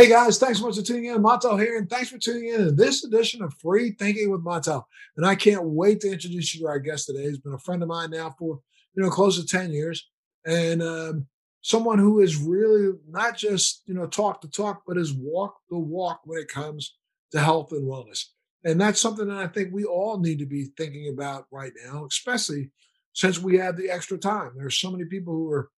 Hey 0.00 0.08
guys, 0.08 0.38
thanks 0.38 0.58
so 0.58 0.66
much 0.66 0.76
for 0.76 0.82
tuning 0.82 1.10
in. 1.10 1.22
Montel 1.22 1.60
here, 1.60 1.76
and 1.76 1.90
thanks 1.90 2.08
for 2.08 2.16
tuning 2.16 2.48
in 2.48 2.64
to 2.64 2.72
this 2.72 3.04
edition 3.04 3.42
of 3.42 3.52
Free 3.60 3.90
Thinking 3.90 4.30
with 4.30 4.42
Montel. 4.42 4.84
And 5.18 5.26
I 5.26 5.34
can't 5.34 5.62
wait 5.62 6.00
to 6.00 6.10
introduce 6.10 6.54
you 6.54 6.62
to 6.62 6.68
our 6.68 6.78
guest 6.78 7.04
today. 7.04 7.24
He's 7.24 7.38
been 7.38 7.52
a 7.52 7.58
friend 7.58 7.82
of 7.82 7.90
mine 7.90 8.08
now 8.12 8.34
for 8.38 8.60
you 8.94 9.02
know 9.02 9.10
close 9.10 9.38
to 9.38 9.46
ten 9.46 9.74
years, 9.74 10.08
and 10.46 10.82
um, 10.82 11.26
someone 11.60 11.98
who 11.98 12.20
is 12.20 12.38
really 12.38 12.96
not 13.10 13.36
just 13.36 13.82
you 13.84 13.92
know 13.92 14.06
talk 14.06 14.40
the 14.40 14.48
talk, 14.48 14.84
but 14.86 14.96
has 14.96 15.12
walked 15.12 15.60
the 15.68 15.78
walk 15.78 16.22
when 16.24 16.40
it 16.40 16.48
comes 16.48 16.96
to 17.32 17.38
health 17.38 17.72
and 17.72 17.86
wellness. 17.86 18.24
And 18.64 18.80
that's 18.80 19.02
something 19.02 19.28
that 19.28 19.36
I 19.36 19.48
think 19.48 19.68
we 19.70 19.84
all 19.84 20.18
need 20.18 20.38
to 20.38 20.46
be 20.46 20.70
thinking 20.78 21.12
about 21.12 21.44
right 21.50 21.72
now, 21.84 22.06
especially 22.06 22.70
since 23.12 23.38
we 23.38 23.58
have 23.58 23.76
the 23.76 23.90
extra 23.90 24.16
time. 24.16 24.52
There's 24.56 24.78
so 24.78 24.90
many 24.90 25.04
people 25.04 25.34
who 25.34 25.50
are 25.50 25.70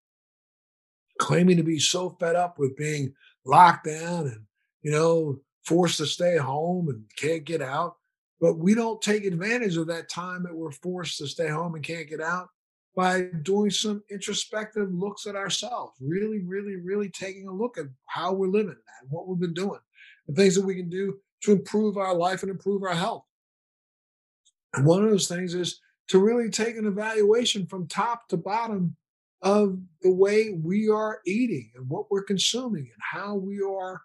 claiming 1.18 1.56
to 1.56 1.64
be 1.64 1.80
so 1.80 2.10
fed 2.20 2.36
up 2.36 2.60
with 2.60 2.76
being 2.76 3.14
locked 3.44 3.86
down 3.86 4.26
and, 4.26 4.40
you 4.82 4.92
know, 4.92 5.38
forced 5.64 5.98
to 5.98 6.06
stay 6.06 6.36
home 6.36 6.88
and 6.88 7.04
can't 7.16 7.44
get 7.44 7.62
out. 7.62 7.96
But 8.40 8.58
we 8.58 8.74
don't 8.74 9.00
take 9.00 9.24
advantage 9.24 9.76
of 9.76 9.86
that 9.86 10.08
time 10.08 10.42
that 10.42 10.54
we're 10.54 10.72
forced 10.72 11.18
to 11.18 11.28
stay 11.28 11.48
home 11.48 11.74
and 11.74 11.84
can't 11.84 12.08
get 12.08 12.20
out 12.20 12.48
by 12.94 13.22
doing 13.42 13.70
some 13.70 14.02
introspective 14.10 14.92
looks 14.92 15.26
at 15.26 15.36
ourselves, 15.36 15.92
really, 16.00 16.40
really, 16.40 16.76
really 16.76 17.08
taking 17.08 17.48
a 17.48 17.52
look 17.52 17.78
at 17.78 17.86
how 18.06 18.32
we're 18.32 18.48
living 18.48 18.76
and 19.00 19.10
what 19.10 19.26
we've 19.26 19.40
been 19.40 19.54
doing 19.54 19.80
and 20.26 20.36
things 20.36 20.54
that 20.54 20.64
we 20.64 20.74
can 20.74 20.90
do 20.90 21.16
to 21.42 21.52
improve 21.52 21.96
our 21.96 22.14
life 22.14 22.42
and 22.42 22.50
improve 22.50 22.82
our 22.82 22.94
health. 22.94 23.24
And 24.74 24.84
one 24.84 25.04
of 25.04 25.10
those 25.10 25.28
things 25.28 25.54
is 25.54 25.80
to 26.08 26.18
really 26.18 26.50
take 26.50 26.76
an 26.76 26.86
evaluation 26.86 27.66
from 27.66 27.86
top 27.86 28.28
to 28.28 28.36
bottom 28.36 28.96
of 29.42 29.78
the 30.02 30.12
way 30.12 30.50
we 30.50 30.88
are 30.88 31.20
eating 31.26 31.70
and 31.74 31.88
what 31.88 32.10
we're 32.10 32.22
consuming 32.22 32.82
and 32.82 33.00
how 33.00 33.34
we 33.34 33.60
are 33.60 34.00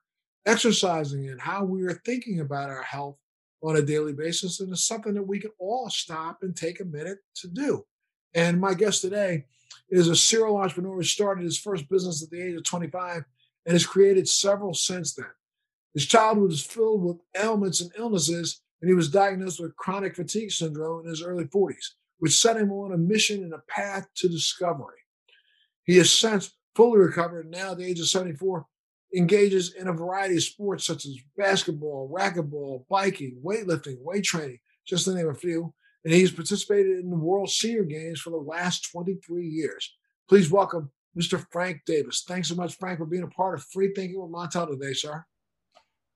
exercising 0.46 1.30
and 1.30 1.40
how 1.40 1.64
we 1.64 1.84
are 1.84 2.02
thinking 2.06 2.40
about 2.40 2.70
our 2.70 2.82
health 2.82 3.18
on 3.62 3.76
a 3.76 3.82
daily 3.82 4.14
basis. 4.14 4.60
And 4.60 4.72
it's 4.72 4.86
something 4.86 5.14
that 5.14 5.28
we 5.28 5.40
can 5.40 5.52
all 5.60 5.90
stop 5.90 6.40
and 6.42 6.56
take 6.56 6.80
a 6.80 6.86
minute 6.86 7.20
to 7.36 7.48
do. 7.48 7.86
And 8.34 8.60
my 8.60 8.74
guest 8.74 9.02
today 9.02 9.46
is 9.90 10.08
a 10.08 10.16
serial 10.16 10.58
entrepreneur 10.58 10.96
who 10.96 11.04
started 11.04 11.44
his 11.44 11.60
first 11.60 11.90
business 11.90 12.24
at 12.24 12.30
the 12.30 12.42
age 12.42 12.56
of 12.56 12.64
25 12.64 13.24
and 13.66 13.74
has 13.74 13.86
created 13.86 14.28
several 14.28 14.74
since 14.74 15.14
then. 15.14 15.28
His 15.94 16.06
childhood 16.06 16.50
was 16.50 16.64
filled 16.64 17.04
with 17.04 17.18
ailments 17.36 17.82
and 17.82 17.92
illnesses, 17.98 18.62
and 18.82 18.90
he 18.90 18.96
was 18.96 19.10
diagnosed 19.10 19.60
with 19.60 19.76
chronic 19.76 20.16
fatigue 20.16 20.52
syndrome 20.52 21.04
in 21.04 21.10
his 21.10 21.24
early 21.24 21.46
40s, 21.46 21.94
which 22.20 22.40
set 22.40 22.58
him 22.58 22.72
on 22.72 22.94
a 22.94 22.98
mission 22.98 23.44
and 23.44 23.54
a 23.54 23.64
path 23.68 24.08
to 24.18 24.30
discovery. 24.30 25.00
He 25.88 25.98
has 25.98 26.12
since 26.12 26.52
fully 26.76 27.00
recovered 27.00 27.46
and 27.46 27.52
now 27.52 27.72
at 27.72 27.78
the 27.78 27.86
age 27.86 28.00
of 28.00 28.08
74 28.08 28.66
engages 29.16 29.74
in 29.74 29.88
a 29.88 29.94
variety 29.94 30.36
of 30.36 30.44
sports 30.44 30.86
such 30.86 31.06
as 31.06 31.18
basketball, 31.38 32.12
racquetball, 32.14 32.86
biking, 32.90 33.40
weightlifting, 33.44 33.96
weight 34.02 34.26
training, 34.26 34.60
just 34.86 35.06
to 35.06 35.16
name 35.16 35.30
a 35.30 35.34
few. 35.34 35.74
And 36.04 36.14
he's 36.14 36.32
participated 36.32 37.00
in 37.00 37.10
the 37.10 37.16
World 37.16 37.50
Senior 37.50 37.84
Games 37.84 38.20
for 38.20 38.30
the 38.30 38.38
last 38.38 38.92
23 38.92 39.48
years. 39.48 39.96
Please 40.30 40.52
welcome 40.52 40.92
Mr. 41.18 41.44
Frank 41.52 41.82
Davis. 41.86 42.24
Thanks 42.28 42.50
so 42.50 42.56
much, 42.56 42.76
Frank, 42.76 43.00
for 43.00 43.06
being 43.06 43.24
a 43.24 43.28
part 43.28 43.58
of 43.58 43.66
Free 43.66 43.94
Thinking 43.96 44.22
with 44.22 44.32
Montel 44.32 44.70
today, 44.70 44.94
sir. 44.94 45.26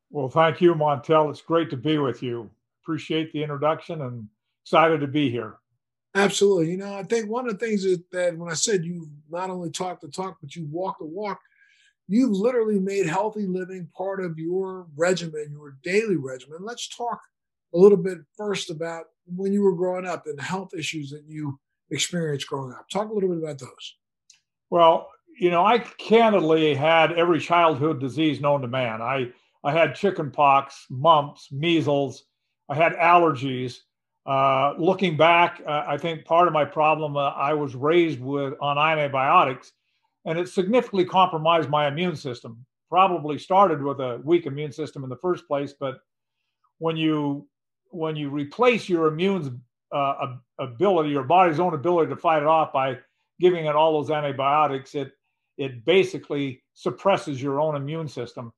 Well, 0.10 0.30
thank 0.30 0.60
you, 0.60 0.76
Montel. 0.76 1.30
It's 1.30 1.42
great 1.42 1.70
to 1.70 1.78
be 1.78 1.98
with 1.98 2.22
you. 2.22 2.50
Appreciate 2.84 3.32
the 3.32 3.42
introduction 3.42 4.02
and 4.02 4.28
excited 4.64 5.00
to 5.00 5.08
be 5.08 5.32
here. 5.32 5.61
Absolutely. 6.14 6.72
You 6.72 6.78
know, 6.78 6.94
I 6.94 7.04
think 7.04 7.30
one 7.30 7.48
of 7.48 7.58
the 7.58 7.66
things 7.66 7.84
that, 7.84 8.04
that 8.12 8.38
when 8.38 8.52
I 8.52 8.54
said 8.54 8.84
you 8.84 9.10
not 9.30 9.50
only 9.50 9.70
talk 9.70 10.02
the 10.02 10.10
talk, 10.10 10.38
but 10.42 10.56
you 10.56 10.66
walk 10.66 11.00
the 11.00 11.06
walk, 11.06 11.40
you've 12.08 12.32
literally 12.32 12.80
made 12.80 13.06
healthy 13.06 13.46
living 13.46 13.88
part 13.96 14.24
of 14.24 14.38
your 14.38 14.88
regimen, 14.96 15.48
your 15.52 15.78
daily 15.84 16.18
regimen. 16.18 16.60
Let's 16.62 16.90
talk 16.90 17.20
a 17.74 17.78
little 17.78 17.98
bit 17.98 18.18
first 18.36 18.70
about 18.70 19.06
when 19.26 19.54
you 19.54 19.62
were 19.62 19.76
growing 19.76 20.06
up 20.06 20.28
and 20.28 20.38
the 20.38 20.44
health 20.44 20.74
issues 20.78 21.10
that 21.12 21.24
you 21.26 21.58
experienced 21.92 22.48
growing 22.48 22.74
up. 22.74 22.90
Talk 22.90 23.10
a 23.10 23.14
little 23.14 23.30
bit 23.30 23.42
about 23.42 23.60
those. 23.60 23.96
Well, 24.70 25.10
you 25.40 25.50
know, 25.50 25.66
I 25.66 25.80
candidly 25.80 26.76
had 26.76 27.14
every 27.14 27.40
childhood 27.40 28.02
disease 28.02 28.42
known 28.42 28.62
to 28.62 28.68
man. 28.68 29.02
I 29.02 29.32
I 29.64 29.72
had 29.72 29.96
chicken 29.96 30.32
pox, 30.32 30.86
mumps, 30.90 31.52
measles. 31.52 32.26
I 32.68 32.76
had 32.76 32.94
allergies. 32.94 33.78
Uh, 34.26 34.74
looking 34.78 35.18
back, 35.18 35.62
uh, 35.66 35.84
I 35.88 35.98
think 35.98 36.26
part 36.26 36.48
of 36.48 36.54
my 36.54 36.64
problem 36.64 37.18
uh, 37.18 37.30
I 37.30 37.54
was 37.54 37.76
raised 37.76 38.20
with 38.20 38.54
on 38.62 38.78
antibiotics, 38.78 39.74
and 40.26 40.38
it 40.38 40.48
significantly 40.48 41.06
compromised 41.06 41.70
my 41.70 41.88
immune 41.88 42.16
system. 42.16 42.64
Probably 42.90 43.40
started 43.40 43.82
with 43.82 44.00
a 44.00 44.22
weak 44.24 44.46
immune 44.46 44.72
system 44.72 45.04
in 45.04 45.10
the 45.10 45.16
first 45.16 45.48
place, 45.48 45.74
but 45.80 46.00
when 46.78 46.98
you 46.98 47.48
when 47.90 48.16
you 48.16 48.30
replace 48.30 48.88
your 48.88 49.08
immune 49.08 49.62
uh, 49.92 50.36
ability, 50.60 51.10
your 51.10 51.24
body's 51.24 51.60
own 51.60 51.74
ability 51.74 52.10
to 52.10 52.16
fight 52.16 52.42
it 52.42 52.48
off 52.48 52.72
by 52.72 52.98
giving 53.40 53.66
it 53.66 53.76
all 53.76 53.94
those 53.94 54.12
antibiotics, 54.12 54.94
it 54.94 55.14
it 55.58 55.84
basically 55.84 56.64
suppresses 56.74 57.42
your 57.42 57.60
own 57.60 57.76
immune 57.76 58.08
system. 58.08 58.54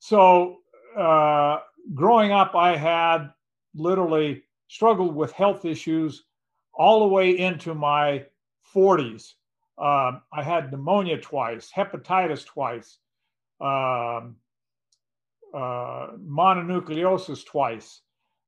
So 0.00 0.58
uh, 0.96 1.58
growing 1.94 2.32
up, 2.32 2.54
I 2.54 2.76
had 2.76 3.32
literally 3.74 4.42
struggled 4.68 5.14
with 5.14 5.32
health 5.32 5.64
issues 5.64 6.24
all 6.72 7.00
the 7.00 7.14
way 7.14 7.38
into 7.38 7.74
my 7.74 8.24
40s. 8.74 9.34
Um, 9.78 10.22
I 10.32 10.42
had 10.42 10.70
pneumonia 10.70 11.18
twice, 11.18 11.70
hepatitis 11.74 12.44
twice, 12.44 12.98
um, 13.60 14.36
uh, 15.52 16.16
mononucleosis 16.18 17.44
twice. 17.44 18.02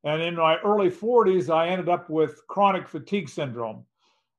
And 0.04 0.22
in 0.22 0.36
my 0.36 0.58
early 0.58 0.90
40s, 0.90 1.52
I 1.52 1.68
ended 1.68 1.88
up 1.88 2.08
with 2.08 2.46
chronic 2.46 2.86
fatigue 2.86 3.28
syndrome, 3.28 3.84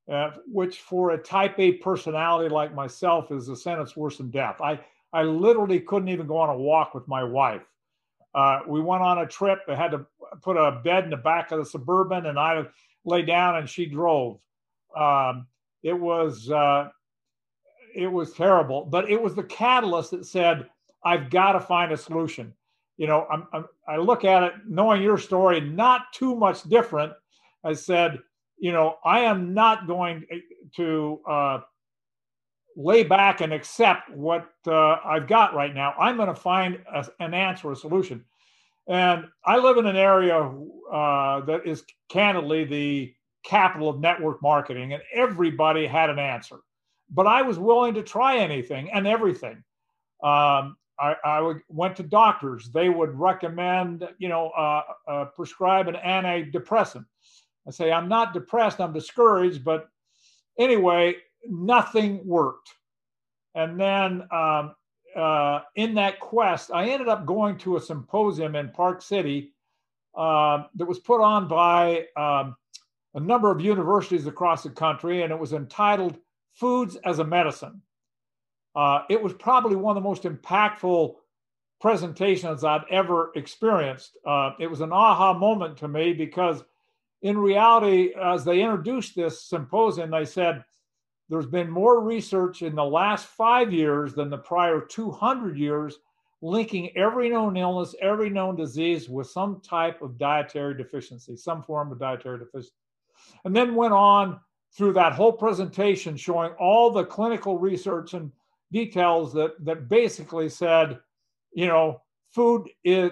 uh, 0.10 0.32
which 0.46 0.80
for 0.80 1.12
a 1.12 1.18
type 1.18 1.60
A 1.60 1.74
personality 1.74 2.50
like 2.50 2.74
myself 2.74 3.32
is 3.32 3.50
a 3.50 3.56
sentence 3.56 3.96
worse 3.96 4.18
than 4.18 4.32
death. 4.32 4.62
I, 4.62 4.80
I 5.12 5.24
literally 5.24 5.82
couldn't 5.82 6.10
even 6.10 6.28
go 6.28 6.38
on 6.38 6.50
a 6.50 6.58
walk 6.58 6.94
with 6.94 7.08
my 7.08 7.24
wife. 7.24 7.64
Uh, 8.36 8.60
we 8.68 8.82
went 8.82 9.02
on 9.02 9.20
a 9.20 9.28
trip. 9.28 9.60
I 9.68 9.76
had 9.76 9.92
to 9.92 10.06
put 10.42 10.58
a 10.58 10.80
bed 10.84 11.06
in 11.06 11.10
the 11.10 11.18
back 11.18 11.52
of 11.52 11.60
the 11.60 11.66
suburban, 11.66 12.28
and 12.28 12.38
I 12.38 12.64
lay 13.06 13.24
down, 13.24 13.58
and 13.58 13.70
she 13.70 13.86
drove. 13.86 14.40
Um, 14.96 15.48
it 15.84 15.94
was 15.94 16.50
uh, 16.52 16.90
it 17.96 18.08
was 18.08 18.34
terrible, 18.34 18.86
but 18.86 19.10
it 19.10 19.22
was 19.22 19.36
the 19.36 19.44
catalyst 19.44 20.12
that 20.12 20.26
said, 20.26 20.70
"I've 21.04 21.30
got 21.30 21.54
to 21.54 21.60
find 21.60 21.92
a 21.92 21.98
solution." 21.98 22.54
You 22.98 23.08
know, 23.08 23.28
I'm, 23.32 23.48
I'm, 23.54 23.66
i 23.88 23.98
look 23.98 24.26
at 24.26 24.44
it, 24.44 24.54
knowing 24.68 25.04
your 25.04 25.18
story, 25.18 25.62
not 25.62 26.14
too 26.14 26.36
much 26.36 26.64
different. 26.64 27.14
I 27.64 27.74
said, 27.74 28.20
you 28.58 28.72
know, 28.72 28.98
I 29.06 29.22
am 29.22 29.54
not 29.54 29.88
going 29.88 30.26
to 30.76 31.20
uh, 31.30 31.60
lay 32.78 33.04
back 33.04 33.42
and 33.42 33.52
accept 33.52 34.10
what 34.12 34.50
uh, 34.68 34.98
I've 35.04 35.28
got 35.28 35.56
right 35.56 35.74
now. 35.74 35.96
I'm 36.00 36.16
going 36.16 36.28
to 36.28 36.36
find 36.36 36.80
a, 36.94 37.06
an 37.20 37.34
answer, 37.34 37.72
a 37.72 37.76
solution. 37.76 38.24
And 38.88 39.26
I 39.44 39.58
live 39.58 39.78
in 39.78 39.88
an 39.88 39.98
area 39.98 40.38
uh, 40.92 41.42
that 41.42 41.64
is 41.66 41.84
candidly 42.08 42.64
the 42.64 43.14
capital 43.44 43.90
of 43.90 44.00
network 44.00 44.42
marketing, 44.42 44.94
and 44.94 45.02
everybody 45.12 45.88
had 45.88 46.10
an 46.10 46.20
answer. 46.20 46.58
But 47.10 47.26
I 47.26 47.42
was 47.42 47.58
willing 47.58 47.96
to 47.96 48.04
try 48.04 48.38
anything 48.38 48.92
and 48.92 49.08
everything. 49.08 49.64
Um, 50.24 50.78
I, 51.00 51.16
I 51.24 51.54
went 51.70 51.96
to 51.98 52.04
doctors. 52.04 52.70
They 52.70 52.90
would 52.90 53.18
recommend, 53.18 54.08
you 54.20 54.30
know, 54.30 54.50
uh, 54.50 54.82
uh, 55.08 55.26
prescribe 55.26 55.88
an 55.88 55.96
antidepressant. 55.96 57.06
I 57.68 57.72
say, 57.72 57.92
I'm 57.92 58.08
not 58.08 58.34
depressed, 58.34 58.80
I'm 58.80 58.94
discouraged, 58.94 59.64
but 59.64 59.90
anyway, 60.58 61.16
nothing 61.50 62.26
worked. 62.26 62.74
And 63.58 63.80
then 63.80 64.28
um, 64.32 64.76
uh, 65.16 65.62
in 65.76 65.96
that 65.96 66.20
quest, 66.20 66.70
I 66.72 66.90
ended 66.90 67.08
up 67.08 67.26
going 67.26 67.58
to 67.60 67.76
a 67.76 67.82
symposium 67.82 68.56
in 68.56 68.70
Park 68.70 69.02
City 69.02 69.52
uh, 70.16 70.66
that 70.76 70.86
was 70.86 71.00
put 71.00 71.22
on 71.22 71.48
by 71.48 72.06
um, 72.16 72.56
a 73.16 73.20
number 73.20 73.50
of 73.50 73.60
universities 73.60 74.28
across 74.28 74.62
the 74.62 74.70
country, 74.70 75.24
and 75.24 75.32
it 75.32 75.40
was 75.40 75.54
entitled 75.54 76.18
Foods 76.54 76.98
as 77.04 77.18
a 77.18 77.24
Medicine. 77.24 77.82
Uh, 78.76 79.02
it 79.10 79.22
was 79.22 79.34
probably 79.34 79.76
one 79.76 79.98
of 79.98 80.04
the 80.04 80.08
most 80.08 80.24
impactful 80.24 81.16
presentations 81.82 82.64
I'd 82.64 82.86
ever 82.92 83.32
experienced. 83.34 84.18
Uh, 84.24 84.52
it 84.60 84.68
was 84.68 84.82
an 84.82 84.92
aha 84.92 85.34
moment 85.34 85.78
to 85.78 85.88
me 85.88 86.14
because, 86.14 86.64
in 87.24 87.40
reality, 87.40 88.14
as 88.22 88.46
they 88.46 88.62
introduced 88.62 89.16
this 89.16 89.44
symposium, 89.44 90.12
they 90.12 90.26
said, 90.26 90.64
there's 91.30 91.46
been 91.46 91.70
more 91.70 92.02
research 92.02 92.62
in 92.62 92.76
the 92.76 92.84
last 92.84 93.26
five 93.26 93.74
years 93.74 94.14
than 94.14 94.30
the 94.30 94.38
prior 94.38 94.82
200 94.82 95.58
years 95.58 96.00
linking 96.42 96.96
every 96.96 97.30
known 97.30 97.58
illness, 97.58 97.96
every 98.02 98.30
known 98.30 98.56
disease 98.56 99.10
with 99.10 99.28
some 99.28 99.60
type 99.62 100.02
of 100.02 100.18
dietary 100.18 100.76
deficiency, 100.76 101.36
some 101.36 101.64
form 101.64 101.92
of 101.92 102.00
dietary 102.00 102.38
deficiency. 102.38 102.76
And 103.44 103.56
then 103.56 103.76
went 103.76 103.94
on 103.94 104.40
through 104.76 104.94
that 104.94 105.14
whole 105.14 105.34
presentation 105.34 106.16
showing 106.16 106.52
all 106.54 106.92
the 106.92 107.04
clinical 107.04 107.58
research 107.58 108.14
and 108.14 108.32
details 108.72 109.34
that, 109.34 109.54
that 109.66 109.90
basically 109.90 110.48
said 110.50 111.00
you 111.58 111.66
know, 111.66 112.04
food 112.30 112.70
is 112.84 113.12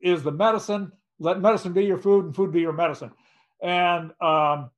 is 0.00 0.22
the 0.22 0.30
medicine. 0.30 0.92
Let 1.18 1.40
medicine 1.40 1.72
be 1.72 1.84
your 1.84 1.98
food, 1.98 2.26
and 2.26 2.36
food 2.36 2.52
be 2.52 2.60
your 2.60 2.72
medicine. 2.72 3.10
And 3.60 4.12
um, 4.20 4.70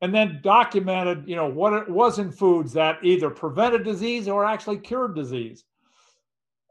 and 0.00 0.14
then 0.14 0.40
documented, 0.42 1.26
you 1.26 1.36
know, 1.36 1.46
what 1.46 1.72
it 1.72 1.88
was 1.88 2.18
in 2.18 2.30
foods 2.30 2.72
that 2.72 2.98
either 3.02 3.30
prevented 3.30 3.84
disease 3.84 4.28
or 4.28 4.44
actually 4.44 4.78
cured 4.78 5.14
disease. 5.14 5.64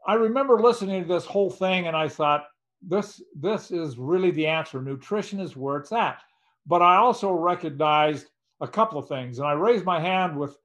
I 0.06 0.14
remember 0.14 0.60
listening 0.60 1.02
to 1.02 1.08
this 1.08 1.24
whole 1.24 1.50
thing, 1.50 1.86
and 1.86 1.96
I 1.96 2.08
thought, 2.08 2.46
this 2.86 3.22
this 3.34 3.70
is 3.70 3.98
really 3.98 4.30
the 4.30 4.46
answer. 4.46 4.82
Nutrition 4.82 5.40
is 5.40 5.56
where 5.56 5.78
it's 5.78 5.92
at. 5.92 6.18
But 6.66 6.82
I 6.82 6.96
also 6.96 7.32
recognized 7.32 8.28
a 8.60 8.68
couple 8.68 8.98
of 8.98 9.08
things, 9.08 9.38
and 9.38 9.48
I 9.48 9.52
raised 9.52 9.84
my 9.84 10.00
hand 10.00 10.38
with 10.38 10.56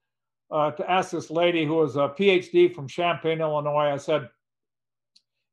uh, 0.52 0.72
to 0.72 0.90
ask 0.90 1.12
this 1.12 1.30
lady 1.30 1.66
who 1.66 1.76
was 1.76 1.96
a 1.96 2.10
PhD 2.10 2.74
from 2.74 2.88
Champaign, 2.88 3.40
Illinois. 3.40 3.92
I 3.92 3.98
said, 3.98 4.30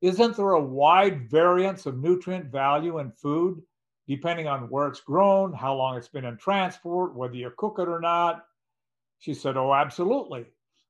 "Isn't 0.00 0.36
there 0.36 0.52
a 0.52 0.62
wide 0.62 1.30
variance 1.30 1.86
of 1.86 1.98
nutrient 1.98 2.46
value 2.46 2.98
in 2.98 3.12
food, 3.12 3.62
depending 4.08 4.46
on 4.46 4.68
where 4.70 4.88
it's 4.88 5.00
grown, 5.00 5.52
how 5.52 5.74
long 5.74 5.96
it's 5.96 6.08
been 6.08 6.24
in 6.24 6.36
transport, 6.36 7.14
whether 7.14 7.36
you 7.36 7.50
cook 7.56 7.78
it 7.78 7.88
or 7.88 8.00
not?" 8.00 8.46
She 9.18 9.34
said, 9.34 9.56
"Oh, 9.56 9.74
absolutely." 9.74 10.46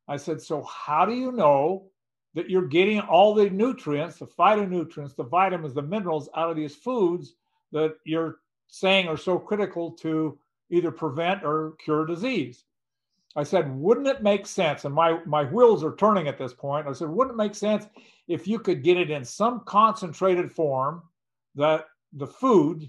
I 0.09 0.17
said, 0.17 0.41
"So 0.41 0.63
how 0.63 1.07
do 1.07 1.15
you 1.15 1.33
know?" 1.33 1.91
that 2.37 2.51
you're 2.51 2.69
getting 2.69 3.01
all 3.01 3.33
the 3.35 3.49
nutrients, 3.49 4.19
the 4.19 4.27
phytonutrients, 4.27 5.17
the 5.17 5.25
vitamins, 5.25 5.73
the 5.73 5.81
minerals 5.81 6.29
out 6.37 6.51
of 6.51 6.57
these 6.57 6.77
foods 6.77 7.35
that 7.73 7.97
you're 8.05 8.41
saying 8.69 9.09
are 9.09 9.17
so 9.17 9.39
critical 9.39 9.91
to 9.91 10.39
either 10.69 10.91
prevent 10.91 11.43
or 11.43 11.73
cure 11.83 12.05
disease. 12.05 12.65
I 13.37 13.43
said, 13.43 13.75
wouldn't 13.75 14.07
it 14.07 14.23
make 14.23 14.47
sense? 14.47 14.85
And 14.85 14.95
my, 14.95 15.19
my 15.25 15.45
wheels 15.45 15.83
are 15.83 15.97
turning 15.97 16.29
at 16.29 16.37
this 16.37 16.53
point. 16.53 16.87
I 16.87 16.93
said, 16.93 17.09
wouldn't 17.09 17.35
it 17.35 17.43
make 17.43 17.55
sense 17.55 17.87
if 18.29 18.47
you 18.47 18.59
could 18.59 18.83
get 18.83 18.99
it 18.99 19.11
in 19.11 19.25
some 19.25 19.61
concentrated 19.61 20.53
form 20.53 21.03
that 21.55 21.87
the 22.13 22.27
food 22.27 22.89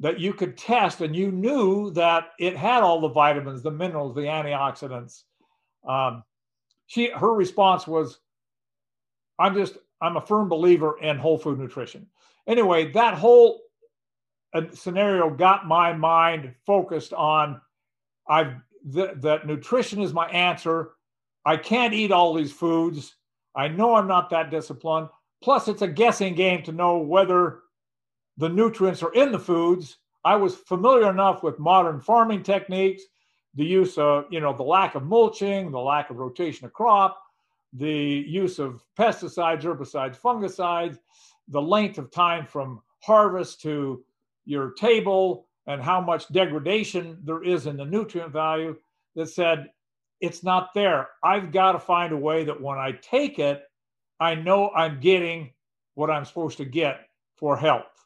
that 0.00 0.18
you 0.18 0.32
could 0.32 0.56
test 0.56 1.00
and 1.00 1.14
you 1.14 1.30
knew 1.30 1.90
that 1.92 2.30
it 2.38 2.56
had 2.56 2.82
all 2.82 3.00
the 3.00 3.08
vitamins, 3.08 3.62
the 3.62 3.70
minerals, 3.70 4.14
the 4.14 4.22
antioxidants? 4.22 5.22
Um, 5.86 6.24
she, 6.86 7.10
her 7.10 7.32
response 7.32 7.86
was, 7.86 8.18
I'm 9.38 9.54
just 9.54 9.78
I'm 10.00 10.16
a 10.16 10.20
firm 10.20 10.48
believer 10.48 10.98
in 11.00 11.18
whole 11.18 11.38
food 11.38 11.58
nutrition. 11.58 12.06
Anyway, 12.46 12.90
that 12.92 13.14
whole 13.14 13.60
uh, 14.54 14.62
scenario 14.72 15.30
got 15.30 15.66
my 15.66 15.92
mind 15.92 16.54
focused 16.66 17.12
on 17.12 17.60
I've 18.28 18.54
th- 18.92 19.16
that 19.20 19.46
nutrition 19.46 20.00
is 20.00 20.12
my 20.12 20.28
answer. 20.28 20.92
I 21.44 21.56
can't 21.56 21.94
eat 21.94 22.12
all 22.12 22.34
these 22.34 22.52
foods. 22.52 23.14
I 23.54 23.68
know 23.68 23.94
I'm 23.94 24.06
not 24.06 24.30
that 24.30 24.50
disciplined. 24.50 25.08
Plus, 25.42 25.68
it's 25.68 25.82
a 25.82 25.88
guessing 25.88 26.34
game 26.34 26.62
to 26.64 26.72
know 26.72 26.98
whether 26.98 27.60
the 28.40 28.48
nutrients 28.48 29.02
are 29.02 29.12
in 29.12 29.30
the 29.30 29.38
foods. 29.38 29.98
I 30.24 30.34
was 30.34 30.56
familiar 30.56 31.10
enough 31.10 31.42
with 31.42 31.58
modern 31.58 32.00
farming 32.00 32.42
techniques, 32.42 33.02
the 33.54 33.64
use 33.64 33.98
of, 33.98 34.24
you 34.30 34.40
know, 34.40 34.56
the 34.56 34.62
lack 34.62 34.94
of 34.94 35.04
mulching, 35.04 35.70
the 35.70 35.78
lack 35.78 36.08
of 36.08 36.16
rotation 36.16 36.64
of 36.64 36.72
crop, 36.72 37.22
the 37.74 38.24
use 38.26 38.58
of 38.58 38.82
pesticides, 38.98 39.62
herbicides, 39.62 40.18
fungicides, 40.18 40.98
the 41.48 41.60
length 41.60 41.98
of 41.98 42.10
time 42.10 42.46
from 42.46 42.80
harvest 43.00 43.60
to 43.60 44.02
your 44.46 44.72
table, 44.72 45.46
and 45.66 45.82
how 45.82 46.00
much 46.00 46.32
degradation 46.32 47.18
there 47.22 47.44
is 47.44 47.66
in 47.66 47.76
the 47.76 47.84
nutrient 47.84 48.32
value 48.32 48.74
that 49.16 49.28
said 49.28 49.70
it's 50.22 50.42
not 50.42 50.70
there. 50.74 51.08
I've 51.22 51.52
got 51.52 51.72
to 51.72 51.78
find 51.78 52.12
a 52.14 52.16
way 52.16 52.44
that 52.44 52.60
when 52.60 52.78
I 52.78 52.92
take 53.02 53.38
it, 53.38 53.64
I 54.18 54.34
know 54.34 54.70
I'm 54.70 54.98
getting 54.98 55.52
what 55.94 56.10
I'm 56.10 56.24
supposed 56.24 56.56
to 56.58 56.64
get 56.64 57.06
for 57.36 57.56
health. 57.56 57.99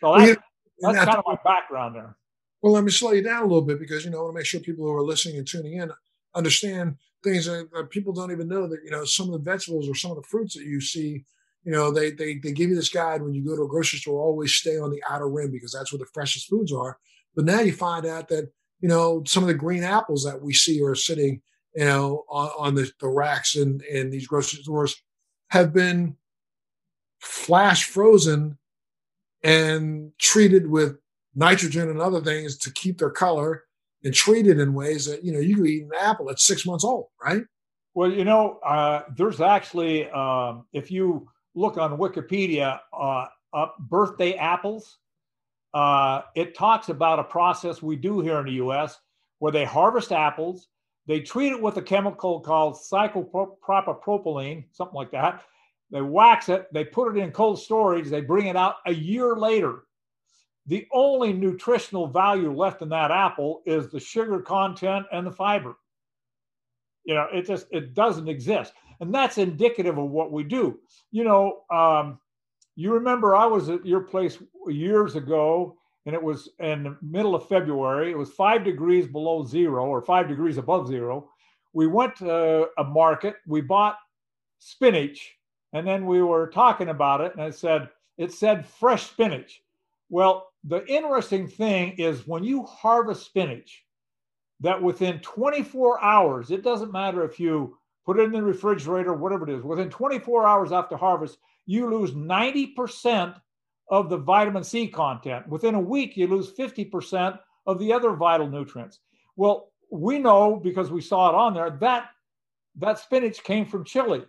So 0.00 0.18
that's, 0.18 0.40
well, 0.78 0.92
that's 0.92 1.04
kind 1.04 1.18
of 1.18 1.24
my 1.26 1.38
background 1.44 1.96
there. 1.96 2.16
Well, 2.62 2.72
let 2.72 2.84
me 2.84 2.90
slow 2.90 3.12
you 3.12 3.22
down 3.22 3.42
a 3.42 3.46
little 3.46 3.62
bit 3.62 3.78
because 3.78 4.04
you 4.04 4.10
know 4.10 4.18
I 4.18 4.22
want 4.22 4.34
to 4.34 4.38
make 4.38 4.46
sure 4.46 4.60
people 4.60 4.84
who 4.84 4.92
are 4.92 5.02
listening 5.02 5.38
and 5.38 5.46
tuning 5.46 5.74
in 5.74 5.90
understand 6.34 6.96
things 7.22 7.46
that, 7.46 7.68
that, 7.72 7.90
people 7.90 8.12
don't 8.12 8.30
even 8.30 8.48
know 8.48 8.66
that 8.66 8.80
you 8.84 8.90
know 8.90 9.04
some 9.04 9.26
of 9.26 9.32
the 9.32 9.50
vegetables 9.50 9.88
or 9.88 9.94
some 9.94 10.10
of 10.10 10.16
the 10.16 10.22
fruits 10.22 10.54
that 10.54 10.64
you 10.64 10.80
see 10.80 11.24
you 11.64 11.72
know 11.72 11.90
they, 11.90 12.10
they 12.10 12.38
they 12.38 12.52
give 12.52 12.70
you 12.70 12.76
this 12.76 12.88
guide 12.88 13.22
when 13.22 13.34
you 13.34 13.44
go 13.44 13.56
to 13.56 13.62
a 13.62 13.68
grocery 13.68 13.98
store 13.98 14.20
always 14.20 14.54
stay 14.54 14.78
on 14.78 14.90
the 14.90 15.02
outer 15.08 15.28
rim 15.28 15.50
because 15.50 15.72
that's 15.72 15.92
where 15.92 15.98
the 15.98 16.06
freshest 16.12 16.48
foods 16.48 16.72
are 16.72 16.98
but 17.34 17.44
now 17.44 17.60
you 17.60 17.72
find 17.72 18.06
out 18.06 18.28
that 18.28 18.50
you 18.80 18.88
know 18.88 19.22
some 19.26 19.42
of 19.42 19.48
the 19.48 19.54
green 19.54 19.82
apples 19.82 20.24
that 20.24 20.40
we 20.40 20.52
see 20.52 20.82
are 20.82 20.94
sitting 20.94 21.40
you 21.74 21.84
know 21.84 22.24
on, 22.28 22.50
on 22.58 22.74
the, 22.74 22.90
the 23.00 23.08
racks 23.08 23.56
in 23.56 23.80
in 23.90 24.10
these 24.10 24.26
grocery 24.26 24.62
stores 24.62 24.96
have 25.48 25.72
been 25.72 26.16
flash 27.20 27.84
frozen 27.84 28.58
and 29.42 30.12
treated 30.18 30.68
with 30.68 30.96
nitrogen 31.34 31.90
and 31.90 32.00
other 32.00 32.20
things 32.20 32.56
to 32.58 32.72
keep 32.72 32.98
their 32.98 33.10
color 33.10 33.64
and 34.04 34.14
treated 34.14 34.58
in 34.58 34.74
ways 34.74 35.06
that 35.06 35.24
you 35.24 35.32
know 35.32 35.38
you 35.38 35.56
could 35.56 35.66
eat 35.66 35.84
an 35.84 35.90
apple 35.98 36.30
at 36.30 36.38
six 36.40 36.66
months 36.66 36.84
old, 36.84 37.06
right? 37.22 37.42
Well, 37.94 38.10
you 38.10 38.24
know, 38.24 38.58
uh, 38.64 39.02
there's 39.16 39.40
actually 39.40 40.10
um, 40.10 40.66
if 40.72 40.90
you 40.90 41.28
look 41.54 41.78
on 41.78 41.96
Wikipedia, 41.98 42.80
uh, 42.92 43.26
birthday 43.80 44.34
apples. 44.34 44.98
Uh, 45.74 46.22
it 46.34 46.54
talks 46.54 46.88
about 46.88 47.18
a 47.18 47.24
process 47.24 47.82
we 47.82 47.96
do 47.96 48.20
here 48.20 48.38
in 48.38 48.46
the 48.46 48.52
U.S. 48.52 48.98
where 49.40 49.52
they 49.52 49.64
harvest 49.64 50.12
apples, 50.12 50.68
they 51.06 51.20
treat 51.20 51.52
it 51.52 51.60
with 51.60 51.76
a 51.76 51.82
chemical 51.82 52.40
called 52.40 52.76
cyclopropylene, 52.76 54.64
something 54.72 54.94
like 54.94 55.10
that. 55.10 55.42
They 55.90 56.02
wax 56.02 56.48
it, 56.48 56.66
they 56.72 56.84
put 56.84 57.16
it 57.16 57.20
in 57.20 57.30
cold 57.30 57.60
storage, 57.60 58.08
they 58.08 58.20
bring 58.20 58.46
it 58.46 58.56
out 58.56 58.76
a 58.86 58.92
year 58.92 59.36
later 59.36 59.86
the 60.66 60.86
only 60.92 61.32
nutritional 61.32 62.08
value 62.08 62.52
left 62.52 62.82
in 62.82 62.88
that 62.88 63.10
apple 63.10 63.62
is 63.66 63.88
the 63.88 64.00
sugar 64.00 64.40
content 64.40 65.06
and 65.12 65.26
the 65.26 65.30
fiber. 65.30 65.76
You 67.04 67.14
know, 67.14 67.28
it 67.32 67.46
just 67.46 67.66
it 67.70 67.94
doesn't 67.94 68.28
exist, 68.28 68.72
and 69.00 69.14
that's 69.14 69.38
indicative 69.38 69.96
of 69.96 70.10
what 70.10 70.32
we 70.32 70.42
do. 70.42 70.80
You 71.12 71.22
know, 71.22 71.60
um, 71.70 72.18
you 72.74 72.92
remember 72.92 73.36
I 73.36 73.46
was 73.46 73.68
at 73.68 73.86
your 73.86 74.00
place 74.00 74.38
years 74.66 75.14
ago, 75.14 75.76
and 76.04 76.16
it 76.16 76.22
was 76.22 76.48
in 76.58 76.82
the 76.82 76.96
middle 77.00 77.36
of 77.36 77.48
February. 77.48 78.10
It 78.10 78.18
was 78.18 78.32
five 78.32 78.64
degrees 78.64 79.06
below 79.06 79.44
zero 79.44 79.86
or 79.86 80.02
five 80.02 80.26
degrees 80.26 80.58
above 80.58 80.88
zero. 80.88 81.30
We 81.72 81.86
went 81.86 82.16
to 82.16 82.68
a 82.76 82.84
market. 82.84 83.36
We 83.46 83.60
bought 83.60 83.98
spinach, 84.58 85.35
and 85.76 85.86
then 85.86 86.06
we 86.06 86.22
were 86.22 86.48
talking 86.48 86.88
about 86.88 87.20
it, 87.20 87.32
and 87.36 87.46
it 87.46 87.54
said 87.54 87.90
it 88.16 88.32
said 88.32 88.66
fresh 88.66 89.10
spinach. 89.10 89.60
Well, 90.08 90.48
the 90.64 90.86
interesting 90.86 91.46
thing 91.46 91.92
is 91.98 92.26
when 92.26 92.44
you 92.44 92.62
harvest 92.62 93.26
spinach, 93.26 93.84
that 94.60 94.82
within 94.82 95.18
24 95.20 96.02
hours, 96.02 96.50
it 96.50 96.62
doesn't 96.62 96.92
matter 96.92 97.24
if 97.24 97.38
you 97.38 97.76
put 98.06 98.18
it 98.18 98.22
in 98.22 98.32
the 98.32 98.42
refrigerator, 98.42 99.12
whatever 99.12 99.46
it 99.48 99.54
is, 99.54 99.62
within 99.62 99.90
24 99.90 100.46
hours 100.46 100.72
after 100.72 100.96
harvest, 100.96 101.36
you 101.66 101.90
lose 101.90 102.12
90% 102.12 103.38
of 103.90 104.08
the 104.08 104.16
vitamin 104.16 104.64
C 104.64 104.88
content. 104.88 105.46
Within 105.46 105.74
a 105.74 105.80
week, 105.80 106.16
you 106.16 106.26
lose 106.26 106.52
50% 106.52 107.38
of 107.66 107.78
the 107.78 107.92
other 107.92 108.12
vital 108.12 108.48
nutrients. 108.48 109.00
Well, 109.36 109.72
we 109.90 110.18
know 110.18 110.56
because 110.56 110.90
we 110.90 111.02
saw 111.02 111.28
it 111.28 111.34
on 111.34 111.52
there 111.52 111.70
that 111.80 112.08
that 112.78 112.98
spinach 112.98 113.42
came 113.44 113.66
from 113.66 113.84
Chile 113.84 114.24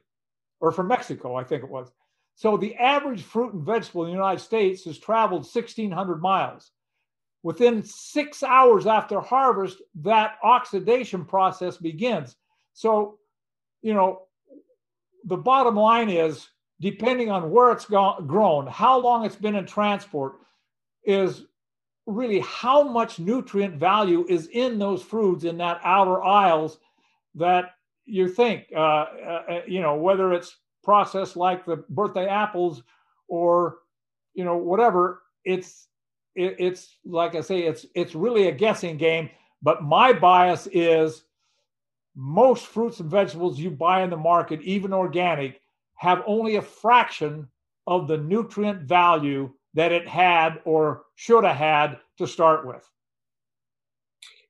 or 0.60 0.72
from 0.72 0.88
Mexico, 0.88 1.36
I 1.36 1.44
think 1.44 1.64
it 1.64 1.70
was. 1.70 1.92
So 2.36 2.58
the 2.58 2.76
average 2.76 3.24
fruit 3.24 3.54
and 3.54 3.64
vegetable 3.64 4.04
in 4.04 4.12
the 4.12 4.18
United 4.18 4.42
States 4.42 4.86
has 4.86 5.00
traveled 5.00 5.42
1,600 5.42 6.22
miles. 6.22 6.72
Within 7.44 7.82
six 7.84 8.44
hours 8.44 8.86
after 8.86 9.20
harvest, 9.20 9.82
that 10.02 10.38
oxidation 10.44 11.26
process 11.26 11.78
begins. 11.78 12.36
So, 12.74 13.18
you 13.82 13.94
know, 13.94 14.24
the 15.26 15.38
bottom 15.38 15.76
line 15.76 16.10
is 16.10 16.48
depending 16.80 17.32
on 17.32 17.50
where 17.50 17.72
it's 17.72 17.86
grown, 17.86 18.68
how 18.68 19.00
long 19.00 19.26
it's 19.26 19.36
been 19.36 19.56
in 19.56 19.66
transport, 19.66 20.36
is 21.04 21.46
really 22.06 22.40
how 22.40 22.84
much 22.84 23.20
nutrient 23.20 23.76
value 23.76 24.26
is 24.30 24.48
in 24.54 24.78
those 24.78 25.02
fruits 25.02 25.44
in 25.44 25.58
that 25.58 25.82
outer 25.84 26.24
aisles 26.24 26.78
that 27.36 27.72
you 28.08 28.28
think, 28.28 28.66
uh, 28.76 28.80
uh, 28.80 29.44
uh 29.50 29.62
you 29.68 29.82
know, 29.82 29.96
whether 29.96 30.34
it's 30.34 30.58
processed 30.88 31.36
like 31.36 31.66
the 31.66 31.76
birthday 31.90 32.28
apples 32.28 32.82
or 33.28 33.80
you 34.34 34.46
know 34.46 34.56
whatever 34.56 35.24
it's 35.44 35.90
it, 36.36 36.56
it's 36.60 36.96
like 37.04 37.36
i 37.36 37.42
say 37.42 37.64
it's 37.64 37.86
it's 37.94 38.16
really 38.16 38.48
a 38.48 38.52
guessing 38.54 38.96
game. 38.96 39.30
But 39.62 39.84
my 39.84 40.14
bias 40.14 40.68
is 40.72 41.24
most 42.16 42.68
fruits 42.68 43.02
and 43.02 43.12
vegetables 43.12 43.60
you 43.60 43.70
buy 43.70 44.04
in 44.04 44.10
the 44.10 44.16
market 44.16 44.62
even 44.62 44.94
organic 44.94 45.62
have 45.96 46.24
only 46.26 46.56
a 46.56 46.62
fraction 46.62 47.48
of 47.86 48.08
the 48.08 48.18
nutrient 48.18 48.84
value 48.84 49.52
that 49.74 49.92
it 49.92 50.08
had 50.08 50.62
or 50.64 51.04
should 51.16 51.44
have 51.44 51.58
had 51.58 52.00
to 52.18 52.28
start 52.28 52.66
with. 52.66 52.90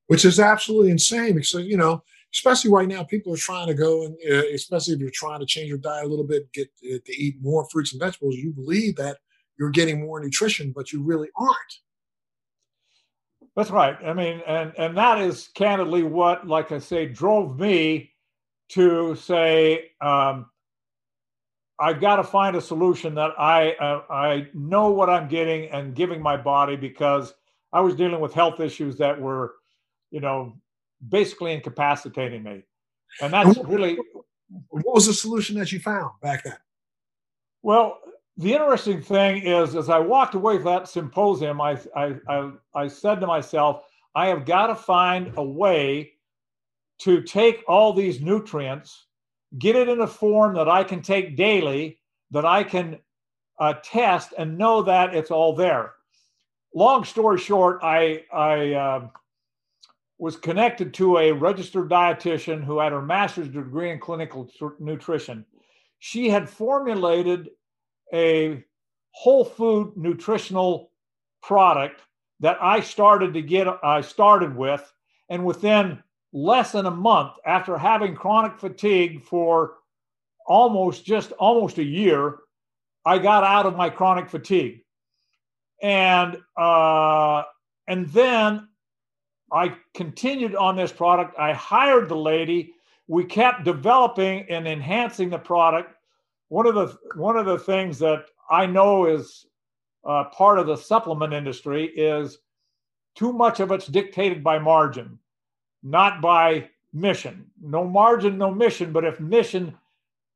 Which 0.06 0.24
is 0.24 0.40
absolutely 0.40 0.92
insane 0.92 1.34
because 1.34 1.66
you 1.66 1.78
know 1.78 2.04
especially 2.34 2.72
right 2.72 2.88
now, 2.88 3.04
people 3.04 3.34
are 3.34 3.38
trying 3.38 3.68
to 3.68 3.74
go 3.74 4.06
and 4.06 4.16
uh, 4.30 4.48
especially 4.54 4.94
if 4.94 5.00
you're 5.00 5.10
trying 5.12 5.40
to 5.40 5.46
change 5.46 5.70
your 5.70 5.78
diet 5.78 6.06
a 6.06 6.08
little 6.08 6.26
bit, 6.26 6.52
get 6.54 6.70
uh, 6.86 6.98
to 7.06 7.14
eat 7.16 7.36
more 7.42 7.68
fruits 7.70 7.94
and 7.94 8.02
vegetables. 8.02 8.36
You 8.36 8.52
believe 8.52 8.96
that 8.98 9.18
you're 9.58 9.70
getting 9.70 10.02
more 10.02 10.20
nutrition, 10.20 10.72
but 10.76 10.92
you 10.92 11.02
really 11.02 11.30
aren't. 11.36 11.74
That's 13.56 13.72
right. 13.72 13.98
I 14.06 14.14
mean, 14.14 14.42
and 14.46 14.72
and 14.78 14.96
that 14.98 15.20
is 15.20 15.50
candidly 15.56 16.04
what, 16.04 16.48
like 16.48 16.72
I 16.72 16.78
say, 16.78 17.08
drove 17.08 17.60
me 17.60 18.12
to 18.70 19.16
say 19.16 19.92
um, 20.02 20.46
I've 21.80 22.02
got 22.02 22.18
to 22.18 22.24
find 22.24 22.56
a 22.56 22.62
solution 22.62 23.16
that 23.16 23.32
I 23.40 23.72
uh, 23.74 24.02
I 24.12 24.48
know 24.54 24.92
what 24.92 25.10
I'm 25.10 25.28
getting 25.28 25.70
and 25.70 25.96
giving 25.96 26.22
my 26.22 26.38
body 26.38 26.76
because 26.76 27.34
I 27.74 27.82
was 27.82 27.96
dealing 27.96 28.20
with 28.20 28.34
health 28.34 28.60
issues 28.60 28.98
that 28.98 29.20
were, 29.20 29.56
you 30.12 30.20
know, 30.20 30.56
basically 31.08 31.54
incapacitating 31.54 32.44
me, 32.44 32.64
and 33.22 33.34
that's 33.34 33.58
really. 33.60 33.98
What 34.70 34.96
was 34.96 35.08
the 35.08 35.14
solution 35.14 35.58
that 35.58 35.74
you 35.74 35.80
found 35.80 36.12
back 36.22 36.46
then? 36.46 36.56
Well, 37.64 38.00
the 38.38 38.54
interesting 38.54 39.02
thing 39.02 39.44
is, 39.44 39.76
as 39.76 39.90
I 39.90 40.00
walked 40.00 40.36
away 40.36 40.56
from 40.56 40.66
that 40.66 40.88
symposium, 40.88 41.60
I, 41.60 41.78
I, 41.96 42.16
I, 42.30 42.52
I 42.74 42.88
said 42.88 43.20
to 43.20 43.28
myself, 43.28 43.84
I 44.16 44.28
have 44.28 44.46
got 44.46 44.68
to 44.68 44.76
find 44.76 45.34
a 45.36 45.44
way 45.44 46.14
to 47.00 47.22
take 47.24 47.64
all 47.68 47.92
these 47.92 48.22
nutrients, 48.22 49.08
get 49.60 49.76
it 49.76 49.90
in 49.90 50.00
a 50.02 50.08
form 50.08 50.56
that 50.56 50.70
I 50.70 50.84
can 50.84 51.02
take 51.02 51.36
daily, 51.36 52.00
that 52.32 52.46
I 52.46 52.64
can 52.64 53.00
uh, 53.60 53.74
test 53.84 54.34
and 54.38 54.58
know 54.58 54.82
that 54.84 55.14
it's 55.14 55.32
all 55.32 55.56
there. 55.56 55.94
Long 56.74 57.04
story 57.04 57.38
short, 57.38 57.80
I, 57.84 58.24
I 58.32 58.74
uh, 58.74 59.08
was 60.20 60.36
connected 60.36 60.94
to 60.96 61.18
a 61.18 61.32
registered 61.32 61.90
dietitian 61.90 62.64
who 62.64 62.80
had 62.80 62.92
her 62.92 63.02
master's 63.02 63.50
degree 63.50 63.92
in 63.92 64.00
clinical 64.00 64.50
nutrition. 64.80 65.46
She 66.00 66.30
had 66.30 66.50
formulated 66.50 67.50
a 68.14 68.64
whole 69.12 69.46
food 69.46 69.94
nutritional 69.96 70.92
product 71.42 72.02
that 72.40 72.58
I 72.62 72.82
started 72.82 73.34
to 73.34 73.42
get 73.42 73.68
I 73.84 74.02
started 74.02 74.56
with 74.56 74.92
and 75.30 75.46
within 75.46 76.02
less 76.34 76.72
than 76.72 76.86
a 76.86 76.92
month 76.92 77.34
after 77.46 77.78
having 77.78 78.16
chronic 78.16 78.60
fatigue 78.60 79.24
for 79.24 79.76
almost 80.46 81.06
just 81.06 81.32
almost 81.34 81.78
a 81.78 81.84
year 81.84 82.40
I 83.06 83.18
got 83.18 83.44
out 83.44 83.66
of 83.66 83.76
my 83.76 83.90
chronic 83.90 84.30
fatigue 84.30 84.82
and 85.82 86.38
uh, 86.56 87.44
and 87.88 88.08
then 88.10 88.68
I 89.52 89.76
continued 89.94 90.56
on 90.56 90.76
this 90.76 90.92
product 90.92 91.38
I 91.40 91.54
hired 91.54 92.10
the 92.10 92.16
lady 92.16 92.74
we 93.08 93.24
kept 93.24 93.64
developing 93.64 94.46
and 94.50 94.68
enhancing 94.68 95.30
the 95.30 95.38
product 95.38 95.94
one 96.50 96.66
of 96.66 96.76
the 96.76 96.98
one 97.16 97.38
of 97.38 97.46
the 97.46 97.60
things 97.60 98.00
that 98.00 98.26
I 98.50 98.66
know 98.66 99.06
is 99.06 99.46
uh, 100.06 100.26
part 100.26 100.60
of 100.60 100.68
the 100.68 100.78
supplement 100.78 101.34
industry 101.34 101.86
is 101.88 102.40
too 103.16 103.34
much 103.34 103.60
of 103.60 103.72
it's 103.72 103.88
dictated 103.88 104.44
by 104.44 104.60
margin, 104.60 105.20
not 105.84 106.22
by 106.22 106.70
mission. 106.94 107.46
No 107.62 107.84
margin, 107.84 108.38
no 108.38 108.52
mission. 108.52 108.94
But 108.94 109.04
if 109.04 109.20
mission 109.20 109.76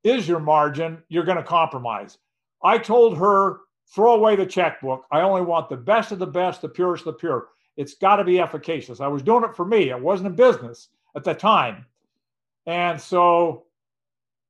is 0.04 0.28
your 0.28 0.40
margin, 0.40 1.02
you're 1.08 1.24
going 1.24 1.38
to 1.38 1.44
compromise. 1.44 2.18
I 2.64 2.78
told 2.78 3.18
her, 3.18 3.60
throw 3.88 4.16
away 4.16 4.36
the 4.36 4.46
checkbook. 4.46 5.06
I 5.12 5.22
only 5.22 5.42
want 5.42 5.70
the 5.70 5.78
best 5.78 6.12
of 6.12 6.20
the 6.20 6.28
best, 6.28 6.62
the 6.62 6.70
purest 6.70 7.06
of 7.06 7.14
the 7.14 7.20
pure. 7.20 7.48
It's 7.78 7.96
got 7.96 8.18
to 8.18 8.24
be 8.24 8.40
efficacious. 8.40 9.00
I 9.00 9.08
was 9.08 9.24
doing 9.24 9.44
it 9.44 9.56
for 9.56 9.66
me. 9.66 9.92
I 9.92 9.96
wasn't 9.96 10.28
in 10.28 10.36
business 10.36 10.90
at 11.16 11.24
the 11.24 11.34
time. 11.34 11.86
And 12.66 13.00
so 13.00 13.66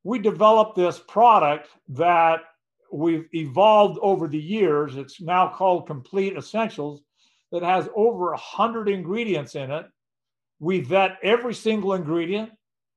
we 0.03 0.19
developed 0.19 0.75
this 0.75 0.99
product 0.99 1.69
that 1.89 2.41
we've 2.91 3.27
evolved 3.33 3.99
over 4.01 4.27
the 4.27 4.39
years. 4.39 4.97
It's 4.97 5.21
now 5.21 5.47
called 5.47 5.87
Complete 5.87 6.35
Essentials 6.35 7.01
that 7.51 7.63
has 7.63 7.87
over 7.95 8.31
100 8.31 8.89
ingredients 8.89 9.55
in 9.55 9.71
it. 9.71 9.85
We 10.59 10.81
vet 10.81 11.17
every 11.23 11.53
single 11.53 11.93
ingredient. 11.93 12.51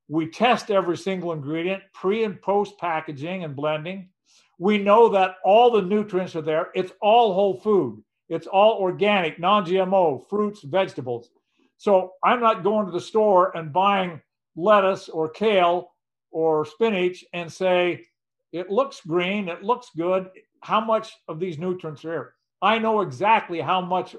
We 0.09 0.27
test 0.27 0.71
every 0.71 0.97
single 0.97 1.33
ingredient 1.33 1.83
pre 1.93 2.25
and 2.25 2.41
post 2.41 2.79
packaging 2.79 3.45
and 3.45 3.57
blending. 3.57 4.11
We 4.59 4.79
know 4.79 5.09
that 5.11 5.37
all 5.45 5.71
the 5.71 5.83
nutrients 5.83 6.37
are 6.37 6.43
there. 6.43 6.69
It's 6.75 6.93
all 7.01 7.35
whole 7.35 7.59
food. 7.61 8.03
It's 8.29 8.47
all 8.47 8.79
organic, 8.79 9.39
non 9.39 9.67
GMO, 9.67 10.29
fruits, 10.29 10.63
vegetables. 10.63 11.29
So 11.77 12.13
I'm 12.23 12.41
not 12.41 12.63
going 12.63 12.87
to 12.87 12.93
the 12.93 13.01
store 13.01 13.57
and 13.57 13.73
buying 13.73 14.21
lettuce 14.57 15.09
or 15.09 15.29
kale 15.29 15.93
or 16.31 16.65
spinach 16.65 17.25
and 17.33 17.53
say, 17.53 18.07
it 18.53 18.71
looks 18.71 19.01
green, 19.01 19.49
it 19.49 19.63
looks 19.63 19.91
good. 19.97 20.31
How 20.61 20.81
much 20.81 21.13
of 21.29 21.41
these 21.41 21.59
nutrients 21.59 22.05
are 22.05 22.13
here? 22.13 22.35
I 22.63 22.79
know 22.79 23.03
exactly 23.03 23.61
how 23.61 23.81
much 23.81 24.17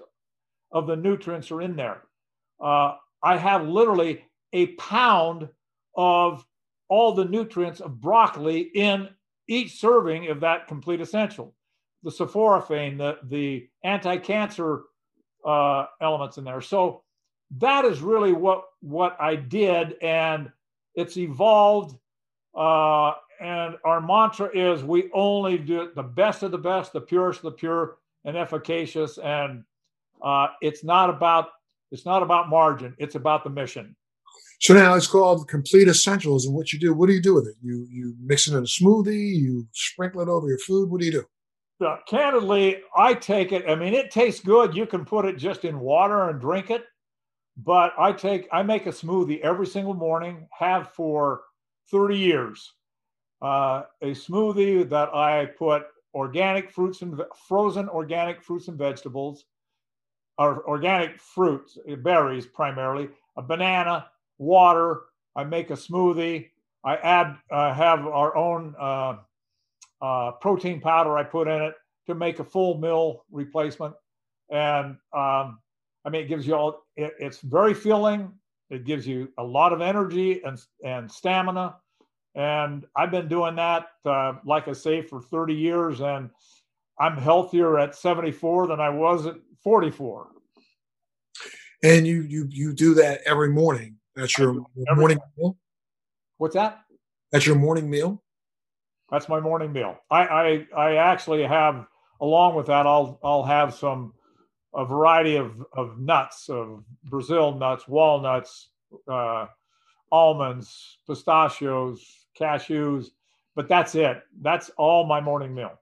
of 0.72 0.88
the 0.88 0.96
nutrients 0.96 1.52
are 1.52 1.62
in 1.62 1.76
there. 1.76 2.04
Uh, 2.62 2.96
I 3.24 3.38
have 3.38 3.68
literally 3.68 4.26
a 4.54 4.68
pound 4.76 5.50
of 5.96 6.46
all 6.88 7.14
the 7.14 7.26
nutrients 7.26 7.80
of 7.80 8.00
broccoli 8.00 8.60
in 8.60 9.10
each 9.48 9.80
serving 9.80 10.30
of 10.30 10.42
that 10.42 10.68
complete 10.68 11.02
essential. 11.02 11.56
The 12.06 12.12
sulforaphane, 12.12 12.98
the, 12.98 13.18
the 13.28 13.68
anti 13.84 14.18
cancer 14.18 14.84
uh, 15.44 15.88
elements 16.02 16.38
in 16.38 16.46
there. 16.46 16.62
So 16.62 17.04
that 17.58 17.84
is 17.84 18.00
really 18.00 18.32
what, 18.32 18.64
what 18.80 19.18
I 19.20 19.36
did. 19.36 19.98
And 20.02 20.50
it's 20.96 21.18
evolved 21.18 21.98
uh, 22.56 23.14
and 23.42 23.76
our 23.84 24.00
mantra 24.00 24.50
is 24.54 24.84
we 24.84 25.10
only 25.14 25.58
do 25.58 25.92
the 25.96 26.04
best 26.04 26.44
of 26.44 26.52
the 26.52 26.58
best, 26.58 26.94
the 26.94 27.02
purest 27.02 27.40
of 27.40 27.44
the 27.44 27.52
pure, 27.52 27.98
and 28.24 28.38
efficacious. 28.38 29.18
And 29.18 29.64
uh, 30.22 30.48
it's 30.62 30.84
not 30.84 31.10
about 31.10 31.50
it's 31.92 32.06
not 32.06 32.24
about 32.24 32.50
margin. 32.50 32.96
It's 32.98 33.16
about 33.16 33.44
the 33.44 33.50
mission. 33.50 33.96
So 34.62 34.74
now 34.74 34.96
it's 34.96 35.08
called 35.08 35.48
complete 35.48 35.88
essentials. 35.88 36.46
And 36.46 36.56
what 36.56 36.74
you 36.74 36.80
do, 36.80 36.94
what 36.94 37.08
do 37.08 37.14
you 37.14 37.22
do 37.22 37.36
with 37.36 37.48
it? 37.48 37.56
You 37.62 37.86
you 37.90 38.16
mix 38.24 38.48
it 38.48 38.54
in 38.54 38.60
a 38.60 38.62
smoothie. 38.62 39.36
You 39.36 39.68
sprinkle 39.74 40.22
it 40.22 40.30
over 40.30 40.48
your 40.48 40.60
food. 40.60 40.90
What 40.90 41.02
do 41.02 41.06
you 41.06 41.12
do? 41.12 41.26
Uh, 41.84 41.98
candidly, 42.08 42.82
I 42.96 43.14
take 43.14 43.52
it. 43.52 43.70
I 43.70 43.76
mean, 43.76 43.94
it 43.94 44.10
tastes 44.10 44.42
good. 44.42 44.76
You 44.76 44.86
can 44.86 45.04
put 45.04 45.26
it 45.26 45.38
just 45.38 45.66
in 45.66 45.80
water 45.80 46.30
and 46.30 46.40
drink 46.40 46.70
it. 46.70 46.86
But 47.58 47.94
I 47.98 48.12
take 48.12 48.48
I 48.52 48.64
make 48.64 48.86
a 48.86 48.90
smoothie 48.90 49.40
every 49.42 49.68
single 49.68 49.94
morning. 49.94 50.48
Have 50.58 50.92
for 50.92 51.44
30 51.92 52.18
years. 52.18 52.74
Uh, 53.42 53.84
a 54.02 54.12
smoothie 54.12 54.90
that 54.90 55.14
I 55.14 55.46
put 55.46 55.84
organic 56.14 56.72
fruits 56.72 57.02
and 57.02 57.22
frozen 57.48 57.90
organic 57.90 58.42
fruits 58.42 58.68
and 58.68 58.78
vegetables, 58.78 59.46
or 60.38 60.68
organic 60.68 61.20
fruits, 61.20 61.78
berries 62.00 62.46
primarily, 62.46 63.10
a 63.38 63.42
banana, 63.42 64.08
water. 64.38 65.04
I 65.36 65.44
make 65.44 65.70
a 65.70 65.74
smoothie. 65.74 66.50
I 66.84 66.96
add, 66.98 67.38
uh, 67.52 67.74
have 67.74 68.06
our 68.06 68.36
own 68.36 68.76
uh, 70.02 70.32
protein 70.42 70.82
powder 70.82 71.18
I 71.18 71.24
put 71.24 71.48
in 71.48 71.62
it 71.62 71.74
to 72.08 72.16
make 72.16 72.40
a 72.40 72.44
full 72.44 72.78
meal 72.78 73.26
replacement. 73.32 73.96
And 74.50 74.98
um, 75.14 75.60
I 76.06 76.10
mean, 76.12 76.22
it 76.22 76.28
gives 76.28 76.46
you 76.46 76.56
all, 76.56 76.86
it, 76.96 77.14
it's 77.20 77.40
very 77.42 77.74
filling. 77.74 78.32
It 78.70 78.86
gives 78.86 79.08
you 79.08 79.30
a 79.38 79.44
lot 79.44 79.74
of 79.74 79.82
energy 79.82 80.42
and, 80.44 80.60
and 80.84 81.12
stamina. 81.12 81.76
And 82.36 82.86
I've 82.96 83.12
been 83.12 83.28
doing 83.28 83.56
that, 83.56 83.88
uh, 84.06 84.34
like 84.46 84.68
I 84.68 84.74
say, 84.74 85.02
for 85.02 85.22
30 85.22 85.54
years. 85.54 86.02
And 86.02 86.30
I'm 87.00 87.18
healthier 87.18 87.80
at 87.80 87.96
74 87.96 88.68
than 88.68 88.80
I 88.80 88.90
was 88.90 89.26
at 89.26 89.36
44. 89.64 90.28
And 91.84 92.08
you 92.08 92.22
you 92.22 92.48
you 92.50 92.74
do 92.74 92.96
that 92.96 93.22
every 93.26 93.50
morning. 93.50 93.98
That's 94.16 94.38
your 94.38 94.66
morning 94.96 95.20
meal. 95.38 95.58
What's 96.38 96.56
that? 96.56 96.84
That's 97.32 97.46
your 97.46 97.58
morning 97.58 97.90
meal. 97.90 98.24
That's 99.16 99.30
my 99.30 99.40
morning 99.40 99.72
meal. 99.72 99.98
I 100.12 100.26
I, 100.26 100.68
I 100.76 100.96
actually 100.96 101.44
have 101.44 101.88
along 102.20 102.56
with 102.56 102.66
that 102.66 102.86
I'll 102.86 103.18
I'll 103.24 103.44
have 103.44 103.74
some 103.74 104.12
a 104.74 104.84
variety 104.84 105.38
of, 105.38 105.54
of 105.72 105.98
nuts, 105.98 106.50
of 106.50 106.84
Brazil 107.06 107.56
nuts, 107.56 107.88
walnuts, 107.88 108.72
uh, 109.10 109.46
almonds, 110.12 110.98
pistachios, 111.08 112.26
cashews, 112.38 113.06
but 113.56 113.70
that's 113.70 113.96
it. 113.96 114.22
That's 114.42 114.70
all 114.78 115.06
my 115.06 115.22
morning 115.22 115.56
meal. 115.56 115.80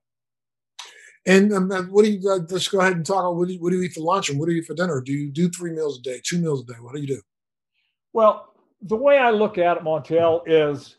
And 1.25 1.51
um, 1.53 1.71
what 1.89 2.05
do 2.05 2.11
you? 2.11 2.29
Uh, 2.29 2.37
let's 2.51 2.67
go 2.67 2.81
ahead 2.81 2.93
and 2.93 3.03
talk. 3.03 3.35
What 3.35 3.47
do, 3.47 3.55
you, 3.55 3.59
what 3.59 3.71
do 3.71 3.77
you 3.77 3.83
eat 3.83 3.93
for 3.93 4.01
lunch 4.01 4.29
and 4.29 4.37
what 4.37 4.45
do 4.45 4.51
you 4.51 4.61
eat 4.61 4.67
for 4.67 4.75
dinner? 4.75 5.01
Do 5.01 5.11
you 5.11 5.31
do 5.31 5.49
three 5.49 5.71
meals 5.71 5.97
a 5.97 6.03
day, 6.03 6.21
two 6.23 6.37
meals 6.37 6.61
a 6.61 6.71
day? 6.71 6.79
What 6.79 6.93
do 6.93 7.01
you 7.01 7.07
do? 7.07 7.21
Well, 8.11 8.53
the 8.83 8.95
way 8.95 9.17
I 9.17 9.31
look 9.31 9.57
at 9.57 9.77
it, 9.77 9.83
Montel, 9.83 10.43
is 10.45 10.97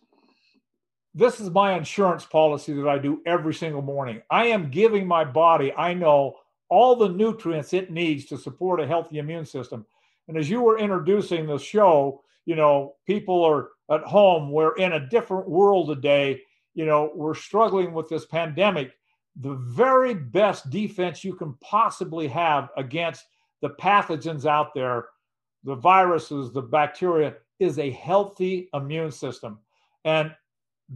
this 1.14 1.38
is 1.40 1.50
my 1.50 1.75
insurance 1.75 2.25
policy 2.25 2.73
that 2.73 2.88
I 2.88 2.99
do 2.99 3.21
every 3.25 3.54
single 3.54 3.83
morning. 3.83 4.21
I 4.30 4.47
am 4.47 4.71
giving 4.71 5.06
my 5.06 5.25
body, 5.25 5.73
I 5.73 5.94
know, 5.94 6.37
all 6.68 6.97
the 6.97 7.09
nutrients 7.09 7.73
it 7.73 7.90
needs 7.90 8.25
to 8.26 8.37
support 8.37 8.80
a 8.80 8.87
healthy 8.87 9.18
immune 9.18 9.47
system. 9.47 9.87
And 10.26 10.37
as 10.37 10.50
you 10.50 10.61
were 10.61 10.78
introducing 10.78 11.47
the 11.47 11.59
show, 11.59 12.23
you 12.47 12.56
know, 12.56 12.97
people 13.06 13.44
are 13.44 13.71
at 13.90 14.02
home. 14.02 14.50
We're 14.50 14.75
in 14.76 14.94
a 14.94 15.09
different 15.09 15.49
world 15.49 15.88
today. 15.88 16.42
You 16.75 16.87
know, 16.87 17.12
we're 17.14 17.35
struggling 17.35 17.92
with 17.92 18.09
this 18.09 18.26
pandemic. 18.26 18.92
The 19.37 19.54
very 19.54 20.14
best 20.14 20.71
defense 20.71 21.23
you 21.23 21.35
can 21.35 21.54
possibly 21.61 22.26
have 22.28 22.71
against 22.76 23.25
the 23.62 23.71
pathogens 23.71 24.47
out 24.47 24.75
there, 24.75 25.06
the 25.62 25.75
viruses, 25.76 26.52
the 26.52 26.62
bacteria, 26.62 27.35
is 27.61 27.78
a 27.78 27.90
healthy 27.90 28.68
immune 28.75 29.12
system. 29.12 29.59
And 30.04 30.35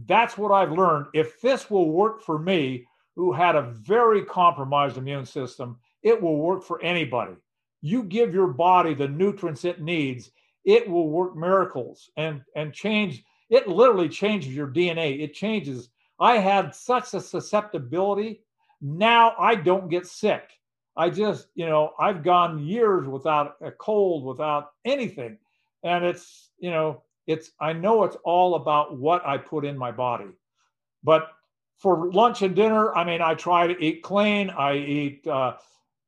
that's 0.05 0.37
what 0.37 0.51
I've 0.51 0.71
learned. 0.71 1.07
If 1.13 1.41
this 1.41 1.69
will 1.69 1.91
work 1.91 2.21
for 2.21 2.39
me, 2.39 2.85
who 3.19 3.33
had 3.33 3.57
a 3.57 3.73
very 3.73 4.23
compromised 4.23 4.95
immune 4.95 5.25
system, 5.25 5.77
it 6.03 6.21
will 6.21 6.37
work 6.37 6.63
for 6.63 6.81
anybody. 6.81 7.33
You 7.81 8.03
give 8.03 8.33
your 8.33 8.47
body 8.47 8.93
the 8.93 9.09
nutrients 9.09 9.65
it 9.65 9.81
needs, 9.81 10.31
it 10.63 10.89
will 10.89 11.09
work 11.09 11.35
miracles 11.35 12.09
and 12.15 12.41
and 12.55 12.73
change. 12.73 13.25
It 13.49 13.67
literally 13.67 14.07
changes 14.07 14.55
your 14.55 14.67
DNA. 14.67 15.21
It 15.21 15.33
changes. 15.33 15.89
I 16.17 16.37
had 16.37 16.73
such 16.73 17.13
a 17.13 17.19
susceptibility. 17.19 18.41
Now 18.79 19.35
I 19.37 19.55
don't 19.55 19.89
get 19.89 20.07
sick. 20.07 20.51
I 20.95 21.09
just, 21.09 21.47
you 21.55 21.65
know, 21.65 21.91
I've 21.99 22.23
gone 22.23 22.65
years 22.65 23.05
without 23.05 23.55
a 23.61 23.71
cold, 23.71 24.23
without 24.23 24.71
anything. 24.85 25.39
And 25.83 26.05
it's, 26.05 26.51
you 26.57 26.71
know, 26.71 27.03
it's, 27.29 27.51
I 27.59 27.73
know 27.73 28.03
it's 28.05 28.17
all 28.23 28.55
about 28.55 28.97
what 28.97 29.23
I 29.23 29.37
put 29.37 29.63
in 29.63 29.77
my 29.77 29.91
body. 29.91 30.31
But 31.03 31.29
for 31.77 32.11
lunch 32.11 32.41
and 32.41 32.55
dinner, 32.55 32.93
I 32.95 33.03
mean, 33.03 33.21
I 33.21 33.35
try 33.35 33.67
to 33.67 33.79
eat 33.79 34.01
clean. 34.01 34.49
I 34.49 34.75
eat 34.75 35.27
uh, 35.27 35.53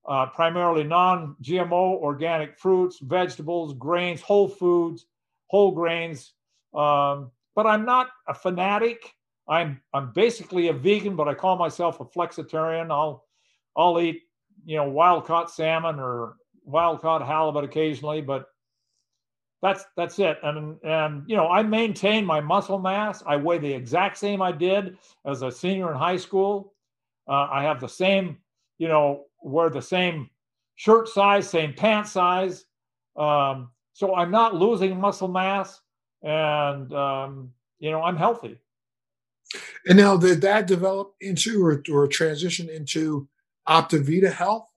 uh, 0.07 0.25
primarily 0.25 0.83
non 0.83 1.35
GMO 1.43 2.01
organic 2.01 2.57
fruits, 2.57 2.97
vegetables, 2.99 3.75
grains, 3.75 4.19
whole 4.19 4.47
foods, 4.47 5.05
whole 5.45 5.71
grains. 5.71 6.33
Um, 6.73 7.29
but 7.55 7.67
I'm 7.67 7.85
not 7.85 8.09
a 8.27 8.33
fanatic. 8.33 9.13
I'm 9.47 9.79
I'm 9.93 10.11
basically 10.13 10.69
a 10.69 10.73
vegan, 10.73 11.15
but 11.15 11.27
I 11.27 11.35
call 11.35 11.55
myself 11.55 11.99
a 11.99 12.05
flexitarian. 12.05 12.89
I'll 12.89 13.25
I'll 13.77 14.01
eat 14.01 14.23
you 14.65 14.77
know 14.77 14.89
wild 14.89 15.25
caught 15.25 15.51
salmon 15.51 15.99
or 15.99 16.37
wild 16.65 16.99
caught 17.01 17.25
halibut 17.25 17.63
occasionally, 17.63 18.21
but 18.21 18.47
that's 19.61 19.85
that's 19.95 20.17
it. 20.19 20.37
And 20.43 20.77
and 20.83 21.23
you 21.27 21.35
know 21.35 21.47
I 21.47 21.63
maintain 21.63 22.25
my 22.25 22.41
muscle 22.41 22.79
mass. 22.79 23.23
I 23.25 23.35
weigh 23.35 23.59
the 23.59 23.71
exact 23.71 24.17
same 24.17 24.41
I 24.41 24.51
did 24.51 24.97
as 25.25 25.43
a 25.43 25.51
senior 25.51 25.91
in 25.91 25.97
high 25.97 26.17
school. 26.17 26.73
Uh, 27.27 27.47
I 27.51 27.63
have 27.63 27.79
the 27.79 27.89
same 27.89 28.37
you 28.77 28.87
know 28.87 29.25
wear 29.41 29.69
the 29.69 29.81
same 29.81 30.29
shirt 30.75 31.07
size, 31.07 31.49
same 31.49 31.73
pant 31.73 32.07
size. 32.07 32.65
Um, 33.15 33.69
so 33.93 34.15
I'm 34.15 34.31
not 34.31 34.55
losing 34.55 34.99
muscle 34.99 35.27
mass, 35.27 35.79
and 36.23 36.91
um, 36.93 37.51
you 37.79 37.91
know 37.91 38.01
I'm 38.01 38.17
healthy. 38.17 38.57
And 39.85 39.97
now, 39.97 40.17
did 40.17 40.41
that 40.41 40.67
develop 40.67 41.13
into 41.21 41.63
or, 41.63 41.83
or 41.91 42.07
transition 42.07 42.69
into 42.69 43.27
Optivida 43.67 44.31
Health? 44.31 44.67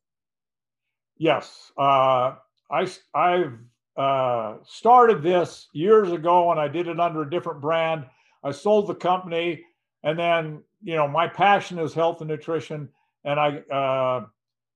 Yes, 1.17 1.73
uh, 1.79 2.35
I 2.71 2.91
I've 3.15 3.59
uh, 3.97 4.57
started 4.67 5.23
this 5.23 5.69
years 5.73 6.13
ago, 6.13 6.51
and 6.51 6.61
I 6.61 6.69
did 6.69 6.89
it 6.89 6.99
under 6.99 7.23
a 7.23 7.31
different 7.31 7.61
brand. 7.61 8.05
I 8.43 8.51
sold 8.51 8.89
the 8.89 8.95
company, 8.95 9.65
and 10.03 10.19
then 10.19 10.63
you 10.83 10.97
know 10.97 11.07
my 11.09 11.29
passion 11.29 11.79
is 11.79 11.95
health 11.95 12.21
and 12.21 12.29
nutrition, 12.29 12.89
and 13.25 13.39
I 13.39 13.59
uh, 13.73 14.27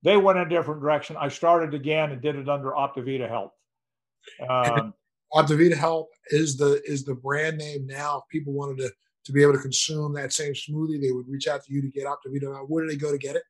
they 0.03 0.17
went 0.17 0.39
in 0.39 0.47
a 0.47 0.49
different 0.49 0.81
direction. 0.81 1.17
I 1.17 1.27
started 1.27 1.73
again 1.73 2.11
and 2.11 2.21
did 2.21 2.35
it 2.35 2.47
under 2.47 2.71
Optivida 2.71 3.27
Health. 3.27 3.51
Um, 4.47 4.93
Optivida 5.33 5.75
Health 5.75 6.07
is 6.29 6.57
the 6.57 6.81
is 6.85 7.03
the 7.03 7.15
brand 7.15 7.57
name 7.57 7.85
now. 7.85 8.19
If 8.19 8.29
people 8.29 8.53
wanted 8.53 8.77
to 8.77 8.91
to 9.25 9.31
be 9.33 9.41
able 9.41 9.53
to 9.53 9.59
consume 9.59 10.13
that 10.13 10.33
same 10.33 10.53
smoothie, 10.53 11.01
they 11.01 11.11
would 11.11 11.27
reach 11.27 11.47
out 11.47 11.63
to 11.65 11.73
you 11.73 11.81
to 11.81 11.89
get 11.89 12.05
Optivida. 12.05 12.67
Where 12.67 12.83
do 12.83 12.89
they 12.89 12.97
go 12.97 13.11
to 13.11 13.17
get 13.17 13.35
it? 13.35 13.43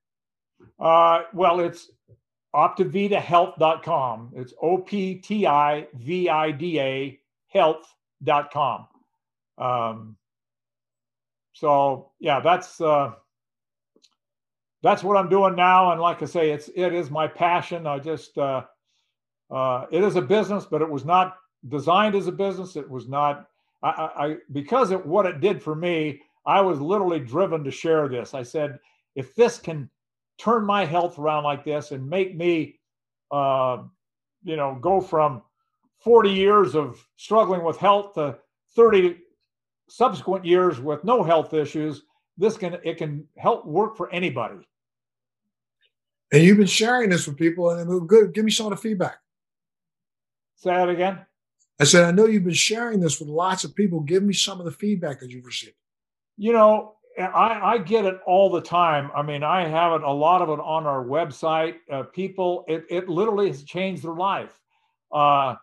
Uh, 0.80 1.22
well, 1.34 1.60
it's 1.60 1.92
optividahealth.com. 2.56 4.32
It's 4.36 4.54
O 4.62 4.78
P 4.80 5.16
T 5.16 5.46
I 5.46 5.88
V 5.94 6.30
I 6.30 6.52
D 6.52 6.80
A 6.80 7.20
health.com. 7.48 8.88
Um, 9.58 10.16
so 11.54 12.12
yeah, 12.20 12.40
that's 12.40 12.80
uh, 12.82 13.12
that's 14.82 15.04
what 15.04 15.18
I'm 15.18 15.30
doing 15.30 15.56
now. 15.56 15.92
And 15.92 16.02
like 16.02 16.22
I 16.22 16.26
say, 16.26 16.52
it's 16.52 16.70
it 16.76 16.94
is 16.94 17.12
my 17.12 17.28
passion. 17.28 17.86
I 17.86 18.00
just 18.00 18.38
uh, 18.38 18.64
uh, 19.52 19.86
it 19.92 20.04
is 20.04 20.16
a 20.16 20.22
business, 20.22 20.66
but 20.66 20.82
it 20.82 20.90
was 20.90 21.06
not 21.06 21.38
designed 21.68 22.16
as 22.16 22.28
a 22.28 22.32
business. 22.32 22.76
It 22.76 22.90
was 22.90 23.08
not 23.08 23.48
I, 23.84 23.90
I 23.90 24.38
because 24.52 24.92
of 24.92 25.06
what 25.06 25.26
it 25.26 25.42
did 25.42 25.62
for 25.62 25.76
me. 25.76 26.22
I 26.46 26.62
was 26.62 26.80
literally 26.80 27.20
driven 27.20 27.64
to 27.64 27.72
share 27.72 28.08
this. 28.08 28.34
I 28.34 28.42
said, 28.44 28.80
if 29.16 29.36
this 29.36 29.60
can 29.60 29.90
turn 30.40 30.66
my 30.66 30.86
health 30.86 31.20
around 31.20 31.44
like 31.44 31.64
this 31.64 31.92
and 31.92 32.10
make 32.10 32.36
me, 32.36 32.80
uh, 33.32 33.80
you 34.44 34.56
know, 34.56 34.78
go 34.82 35.02
from 35.02 35.42
40 36.00 36.30
years 36.30 36.76
of 36.76 37.06
struggling 37.18 37.64
with 37.64 37.78
health 37.78 38.14
to 38.14 38.38
30 38.76 39.18
subsequent 39.90 40.46
years 40.46 40.80
with 40.80 41.04
no 41.04 41.24
health 41.24 41.54
issues, 41.54 42.04
this 42.38 42.58
can 42.58 42.78
it 42.84 42.98
can 42.98 43.28
help 43.38 43.66
work 43.66 43.98
for 43.98 44.10
anybody. 44.12 44.66
And 46.32 46.44
you've 46.44 46.58
been 46.58 46.68
sharing 46.68 47.10
this 47.10 47.28
with 47.28 47.38
people, 47.38 47.72
and 47.72 47.92
it 47.92 48.08
good. 48.08 48.34
Give 48.34 48.46
me 48.46 48.52
some 48.52 48.68
of 48.68 48.72
the 48.72 48.78
feedback. 48.78 49.18
Say 50.56 50.70
that 50.70 50.90
again. 50.90 51.20
I 51.80 51.86
said, 51.86 52.04
I 52.04 52.12
know 52.12 52.26
you've 52.26 52.44
been 52.44 52.54
sharing 52.54 53.00
this 53.00 53.20
with 53.20 53.30
lots 53.30 53.64
of 53.64 53.74
people. 53.74 54.02
Give 54.02 54.22
me 54.22 54.34
some 54.34 54.60
of 54.60 54.66
the 54.66 54.72
feedback 54.72 55.20
that 55.22 55.32
you've 55.32 55.46
received. 55.46 55.76
You 56.38 56.54
know, 56.54 56.96
I, 57.18 57.74
I 57.74 57.78
get 57.80 58.06
it 58.06 58.20
all 58.26 58.50
the 58.50 58.62
time. 58.62 59.12
I 59.16 59.22
mean, 59.22 59.44
I 59.44 59.68
have 59.68 59.94
it 59.94 60.04
a 60.04 60.12
lot 60.12 60.42
of 60.42 60.50
it 60.50 60.62
on 60.62 60.86
our 60.86 61.04
website. 61.04 61.76
Uh, 61.92 62.04
people, 62.04 62.66
it, 62.68 62.86
it 62.90 63.10
literally 63.10 63.48
has 63.48 63.64
changed 63.64 64.04
their 64.04 64.14
life. 64.14 64.60
Uh, 65.12 65.56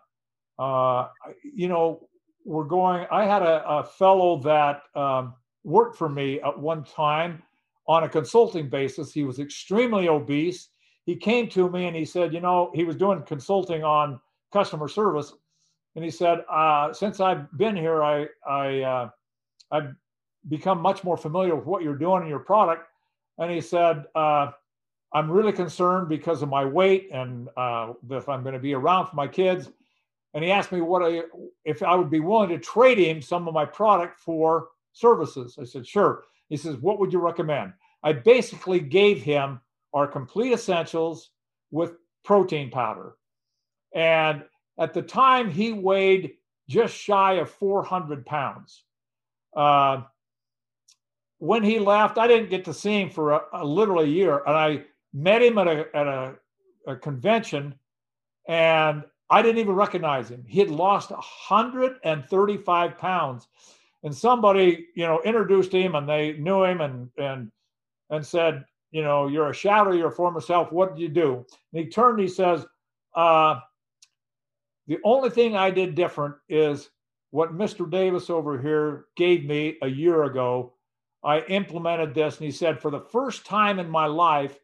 uh, 0.59 1.07
you 1.43 1.67
know, 1.67 2.07
we're 2.45 2.65
going. 2.65 3.05
I 3.11 3.25
had 3.25 3.41
a, 3.41 3.67
a 3.67 3.83
fellow 3.83 4.39
that 4.41 4.83
um, 4.95 5.33
worked 5.63 5.97
for 5.97 6.09
me 6.09 6.39
at 6.41 6.57
one 6.57 6.83
time 6.83 7.41
on 7.87 8.03
a 8.03 8.09
consulting 8.09 8.69
basis. 8.69 9.13
He 9.13 9.23
was 9.23 9.39
extremely 9.39 10.07
obese. 10.07 10.69
He 11.05 11.15
came 11.15 11.47
to 11.49 11.69
me 11.69 11.85
and 11.85 11.95
he 11.95 12.05
said, 12.05 12.33
you 12.33 12.41
know, 12.41 12.71
he 12.73 12.83
was 12.83 12.95
doing 12.95 13.23
consulting 13.23 13.83
on 13.83 14.19
customer 14.51 14.87
service, 14.87 15.33
and 15.95 16.03
he 16.03 16.11
said, 16.11 16.43
uh, 16.49 16.93
since 16.93 17.19
I've 17.19 17.51
been 17.57 17.75
here, 17.75 18.03
I 18.03 18.27
I 18.47 18.81
uh, 18.81 19.09
I've 19.71 19.95
become 20.49 20.81
much 20.81 21.03
more 21.03 21.17
familiar 21.17 21.55
with 21.55 21.65
what 21.65 21.83
you're 21.83 21.95
doing 21.95 22.23
in 22.23 22.29
your 22.29 22.39
product. 22.39 22.87
And 23.37 23.51
he 23.51 23.61
said, 23.61 24.05
uh, 24.15 24.51
I'm 25.13 25.31
really 25.31 25.53
concerned 25.53 26.09
because 26.09 26.41
of 26.41 26.49
my 26.49 26.65
weight 26.65 27.09
and 27.11 27.49
uh, 27.55 27.93
if 28.09 28.27
I'm 28.27 28.43
going 28.43 28.53
to 28.53 28.59
be 28.59 28.73
around 28.73 29.07
for 29.07 29.15
my 29.15 29.27
kids. 29.27 29.69
And 30.33 30.43
he 30.43 30.51
asked 30.51 30.71
me 30.71 30.81
what 30.81 31.01
I, 31.01 31.23
if 31.65 31.81
I 31.81 31.95
would 31.95 32.09
be 32.09 32.19
willing 32.19 32.49
to 32.49 32.59
trade 32.59 32.97
him 32.97 33.21
some 33.21 33.47
of 33.47 33.53
my 33.53 33.65
product 33.65 34.19
for 34.19 34.69
services. 34.93 35.57
I 35.59 35.63
said, 35.63 35.87
sure. 35.87 36.23
He 36.49 36.57
says, 36.57 36.77
what 36.77 36.99
would 36.99 37.13
you 37.13 37.19
recommend? 37.19 37.73
I 38.03 38.13
basically 38.13 38.79
gave 38.79 39.21
him 39.21 39.59
our 39.93 40.07
complete 40.07 40.53
essentials 40.53 41.31
with 41.71 41.93
protein 42.23 42.69
powder. 42.69 43.15
And 43.95 44.43
at 44.77 44.93
the 44.93 45.01
time, 45.01 45.49
he 45.49 45.71
weighed 45.73 46.33
just 46.69 46.95
shy 46.95 47.33
of 47.33 47.49
400 47.49 48.25
pounds. 48.25 48.83
Uh, 49.55 50.03
when 51.39 51.63
he 51.63 51.79
left, 51.79 52.17
I 52.17 52.27
didn't 52.27 52.49
get 52.49 52.65
to 52.65 52.73
see 52.73 53.01
him 53.01 53.09
for 53.09 53.33
a, 53.33 53.41
a 53.53 53.65
literally 53.65 54.05
a 54.05 54.13
year, 54.13 54.41
and 54.45 54.55
I 54.55 54.83
met 55.13 55.41
him 55.41 55.57
at 55.57 55.67
a 55.67 55.87
at 55.95 56.07
a, 56.07 56.35
a 56.87 56.95
convention, 56.95 57.75
and 58.47 59.03
I 59.29 59.41
didn't 59.41 59.59
even 59.59 59.75
recognize 59.75 60.29
him. 60.29 60.43
He 60.47 60.59
had 60.59 60.69
lost 60.69 61.11
135 61.11 62.97
pounds, 62.97 63.47
and 64.03 64.15
somebody 64.15 64.87
you 64.95 65.05
know 65.05 65.21
introduced 65.23 65.71
him, 65.71 65.95
and 65.95 66.09
they 66.09 66.33
knew 66.33 66.63
him, 66.63 66.81
and 66.81 67.09
and 67.17 67.51
and 68.09 68.25
said, 68.25 68.65
you 68.91 69.03
know, 69.03 69.27
you're 69.27 69.49
a 69.49 69.53
shadow 69.53 69.91
of 69.91 69.97
your 69.97 70.11
former 70.11 70.41
self. 70.41 70.71
What 70.71 70.95
did 70.95 71.01
you 71.01 71.09
do? 71.09 71.45
And 71.73 71.83
he 71.83 71.89
turned. 71.89 72.19
He 72.19 72.27
says, 72.27 72.65
uh, 73.15 73.59
the 74.87 74.97
only 75.03 75.29
thing 75.29 75.55
I 75.55 75.69
did 75.69 75.95
different 75.95 76.35
is 76.47 76.89
what 77.31 77.57
Mr. 77.57 77.89
Davis 77.89 78.29
over 78.29 78.59
here 78.59 79.05
gave 79.17 79.45
me 79.45 79.77
a 79.81 79.87
year 79.87 80.23
ago 80.23 80.73
I 81.23 81.39
implemented 81.41 82.13
this, 82.13 82.37
and 82.37 82.45
he 82.45 82.51
said, 82.51 82.81
for 82.81 82.91
the 82.91 83.01
first 83.01 83.45
time 83.45 83.79
in 83.79 83.89
my 83.89 84.05
life, 84.05 84.59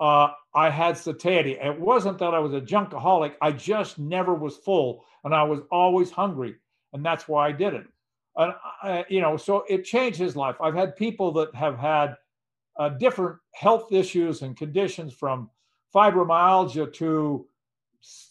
uh, 0.00 0.28
I 0.54 0.70
had 0.70 0.96
satiety. 0.96 1.52
It 1.52 1.80
wasn't 1.80 2.18
that 2.18 2.34
I 2.34 2.38
was 2.38 2.54
a 2.54 2.60
junkaholic; 2.60 3.34
I 3.40 3.52
just 3.52 3.98
never 3.98 4.34
was 4.34 4.56
full, 4.56 5.04
and 5.24 5.34
I 5.34 5.42
was 5.42 5.60
always 5.70 6.10
hungry, 6.10 6.54
and 6.92 7.04
that's 7.04 7.28
why 7.28 7.48
I 7.48 7.52
did 7.52 7.74
it. 7.74 7.86
And 8.36 8.52
I, 8.82 9.04
you 9.08 9.20
know, 9.20 9.36
so 9.36 9.64
it 9.68 9.84
changed 9.84 10.18
his 10.18 10.36
life. 10.36 10.56
I've 10.60 10.74
had 10.74 10.96
people 10.96 11.32
that 11.32 11.54
have 11.54 11.78
had 11.78 12.16
uh, 12.78 12.90
different 12.90 13.38
health 13.54 13.90
issues 13.90 14.42
and 14.42 14.56
conditions, 14.56 15.14
from 15.14 15.50
fibromyalgia 15.94 16.92
to 16.94 17.46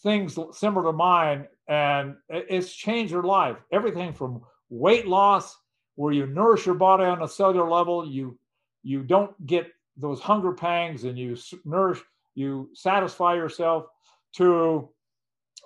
things 0.02 0.38
similar 0.52 0.84
to 0.84 0.92
mine, 0.92 1.48
and 1.68 2.14
it's 2.28 2.72
changed 2.72 3.12
their 3.12 3.24
life. 3.24 3.56
Everything 3.72 4.12
from 4.12 4.40
weight 4.70 5.06
loss, 5.08 5.56
where 5.96 6.12
you 6.12 6.26
nourish 6.26 6.66
your 6.66 6.74
body 6.74 7.04
on 7.04 7.22
a 7.22 7.28
cellular 7.28 7.68
level, 7.68 8.08
you 8.08 8.38
you 8.82 9.02
don't 9.02 9.34
get 9.44 9.66
those 9.96 10.20
hunger 10.20 10.52
pangs, 10.52 11.04
and 11.04 11.18
you 11.18 11.36
nourish, 11.64 12.00
you 12.34 12.70
satisfy 12.74 13.34
yourself, 13.34 13.86
to 14.34 14.88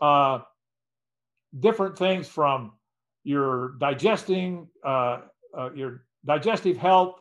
uh, 0.00 0.38
different 1.58 1.98
things 1.98 2.28
from 2.28 2.72
your 3.24 3.74
digesting, 3.78 4.68
uh, 4.84 5.18
uh, 5.56 5.70
your 5.74 6.04
digestive 6.24 6.76
health. 6.76 7.20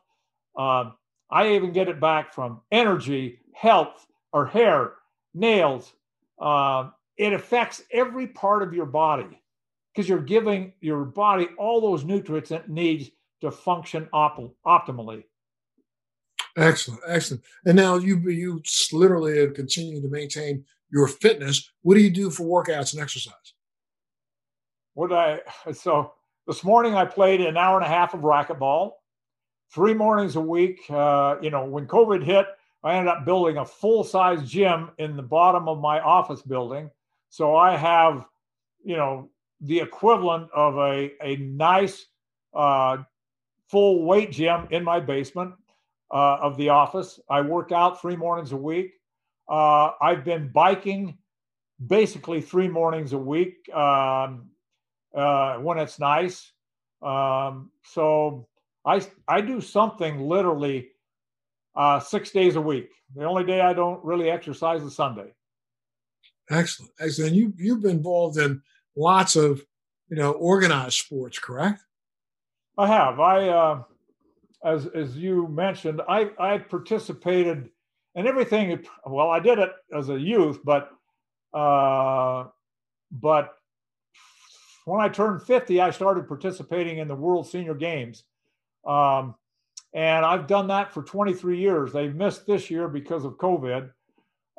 Uh, 0.57 0.91
I 1.31 1.55
even 1.55 1.73
get 1.73 1.89
it 1.89 1.99
back 1.99 2.33
from 2.33 2.61
energy, 2.71 3.39
health, 3.53 4.05
or 4.31 4.45
hair, 4.45 4.93
nails. 5.33 5.91
Uh, 6.39 6.89
it 7.17 7.33
affects 7.33 7.81
every 7.91 8.27
part 8.27 8.63
of 8.63 8.73
your 8.73 8.85
body 8.85 9.41
because 9.93 10.07
you're 10.07 10.19
giving 10.21 10.73
your 10.81 11.05
body 11.05 11.49
all 11.57 11.81
those 11.81 12.03
nutrients 12.03 12.51
it 12.51 12.69
needs 12.69 13.11
to 13.41 13.51
function 13.51 14.07
op- 14.13 14.53
optimally. 14.65 15.23
Excellent, 16.57 17.01
excellent. 17.07 17.43
And 17.65 17.75
now 17.75 17.95
you 17.95 18.17
you 18.29 18.61
literally 18.91 19.39
have 19.39 19.53
continued 19.53 20.03
to 20.03 20.09
maintain 20.09 20.65
your 20.91 21.07
fitness. 21.07 21.71
What 21.83 21.95
do 21.95 22.01
you 22.01 22.09
do 22.09 22.29
for 22.29 22.43
workouts 22.43 22.93
and 22.93 23.01
exercise? 23.01 23.53
What 24.93 25.13
I 25.13 25.41
so 25.71 26.13
this 26.47 26.63
morning 26.63 26.95
I 26.95 27.05
played 27.05 27.41
an 27.41 27.57
hour 27.57 27.77
and 27.77 27.85
a 27.85 27.89
half 27.89 28.13
of 28.13 28.21
racquetball, 28.21 28.93
three 29.73 29.93
mornings 29.93 30.35
a 30.35 30.41
week. 30.41 30.81
Uh, 30.89 31.35
you 31.41 31.49
know, 31.49 31.65
when 31.65 31.87
COVID 31.87 32.23
hit, 32.23 32.47
I 32.83 32.95
ended 32.95 33.13
up 33.13 33.25
building 33.25 33.57
a 33.57 33.65
full 33.65 34.03
size 34.03 34.49
gym 34.49 34.89
in 34.97 35.15
the 35.15 35.23
bottom 35.23 35.67
of 35.67 35.79
my 35.79 35.99
office 35.99 36.41
building. 36.41 36.89
So 37.29 37.55
I 37.55 37.75
have, 37.77 38.25
you 38.83 38.97
know, 38.97 39.29
the 39.61 39.79
equivalent 39.79 40.49
of 40.53 40.77
a, 40.77 41.11
a 41.21 41.35
nice 41.37 42.05
uh, 42.53 42.97
full 43.67 44.03
weight 44.05 44.31
gym 44.31 44.67
in 44.71 44.83
my 44.83 44.99
basement 44.99 45.53
uh, 46.11 46.37
of 46.41 46.57
the 46.57 46.69
office. 46.69 47.19
I 47.29 47.41
work 47.41 47.71
out 47.71 48.01
three 48.01 48.15
mornings 48.15 48.51
a 48.51 48.57
week. 48.57 48.93
Uh, 49.47 49.91
I've 50.01 50.23
been 50.23 50.49
biking 50.51 51.17
basically 51.85 52.41
three 52.41 52.67
mornings 52.67 53.13
a 53.13 53.17
week 53.17 53.69
um, 53.73 54.49
uh, 55.15 55.55
when 55.57 55.77
it's 55.77 55.99
nice. 55.99 56.51
Um, 57.01 57.71
so 57.83 58.47
I 58.85 59.01
I 59.27 59.41
do 59.41 59.61
something 59.61 60.19
literally 60.19 60.89
uh, 61.75 61.99
six 61.99 62.31
days 62.31 62.55
a 62.55 62.61
week. 62.61 62.89
The 63.15 63.23
only 63.23 63.43
day 63.43 63.61
I 63.61 63.73
don't 63.73 64.03
really 64.03 64.29
exercise 64.29 64.83
is 64.83 64.95
Sunday. 64.95 65.33
Excellent, 66.49 66.91
excellent. 66.99 67.35
You 67.35 67.53
you've 67.57 67.81
been 67.81 67.97
involved 67.97 68.37
in 68.37 68.61
lots 68.95 69.35
of 69.35 69.63
you 70.09 70.17
know 70.17 70.31
organized 70.31 70.97
sports, 70.97 71.39
correct? 71.39 71.81
I 72.77 72.87
have. 72.87 73.19
I 73.19 73.49
uh, 73.49 73.83
as 74.63 74.87
as 74.87 75.17
you 75.17 75.47
mentioned, 75.47 76.01
I 76.07 76.31
I 76.39 76.57
participated 76.57 77.69
in 78.15 78.27
everything. 78.27 78.85
Well, 79.05 79.29
I 79.29 79.39
did 79.39 79.59
it 79.59 79.71
as 79.95 80.09
a 80.09 80.19
youth, 80.19 80.59
but 80.63 80.91
uh, 81.53 82.45
but 83.11 83.53
when 84.85 85.01
I 85.01 85.09
turned 85.09 85.43
50, 85.43 85.81
I 85.81 85.91
started 85.91 86.27
participating 86.27 86.97
in 86.97 87.07
the 87.07 87.15
World 87.15 87.47
Senior 87.47 87.75
Games. 87.75 88.23
Um, 88.85 89.35
and 89.93 90.25
I've 90.25 90.47
done 90.47 90.67
that 90.67 90.93
for 90.93 91.03
23 91.03 91.59
years. 91.59 91.91
They 91.91 92.07
missed 92.07 92.45
this 92.45 92.69
year 92.69 92.87
because 92.87 93.25
of 93.25 93.37
COVID. 93.37 93.91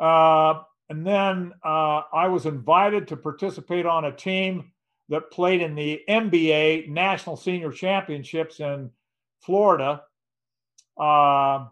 Uh, 0.01 0.63
and 0.91 1.07
then 1.07 1.53
uh, 1.65 2.03
I 2.13 2.27
was 2.27 2.47
invited 2.47 3.07
to 3.09 3.17
participate 3.17 3.87
on 3.87 4.07
a 4.07 4.13
team 4.13 4.73
that 5.09 5.31
played 5.31 5.63
in 5.63 5.77
the 5.77 6.03
NBA 6.09 6.89
National 6.89 7.37
Senior 7.37 7.71
Championships 7.71 8.59
in 8.59 8.91
Florida. 9.41 10.03
Uh, 10.99 11.67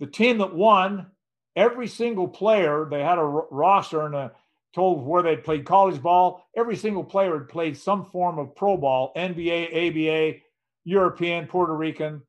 the 0.00 0.06
team 0.06 0.38
that 0.38 0.52
won, 0.52 1.06
every 1.54 1.86
single 1.86 2.26
player, 2.26 2.88
they 2.90 3.00
had 3.00 3.18
a 3.18 3.22
r- 3.22 3.46
roster 3.52 4.04
and 4.06 4.16
a, 4.16 4.32
told 4.74 5.06
where 5.06 5.22
they'd 5.22 5.44
played 5.44 5.64
college 5.64 6.02
ball. 6.02 6.44
Every 6.56 6.76
single 6.76 7.04
player 7.04 7.38
had 7.38 7.48
played 7.48 7.76
some 7.76 8.04
form 8.04 8.38
of 8.40 8.56
pro 8.56 8.76
ball, 8.76 9.12
NBA, 9.16 9.68
ABA, 9.68 10.40
European, 10.84 11.46
Puerto 11.46 11.74
Rican. 11.74 12.22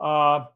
Uh, 0.00 0.46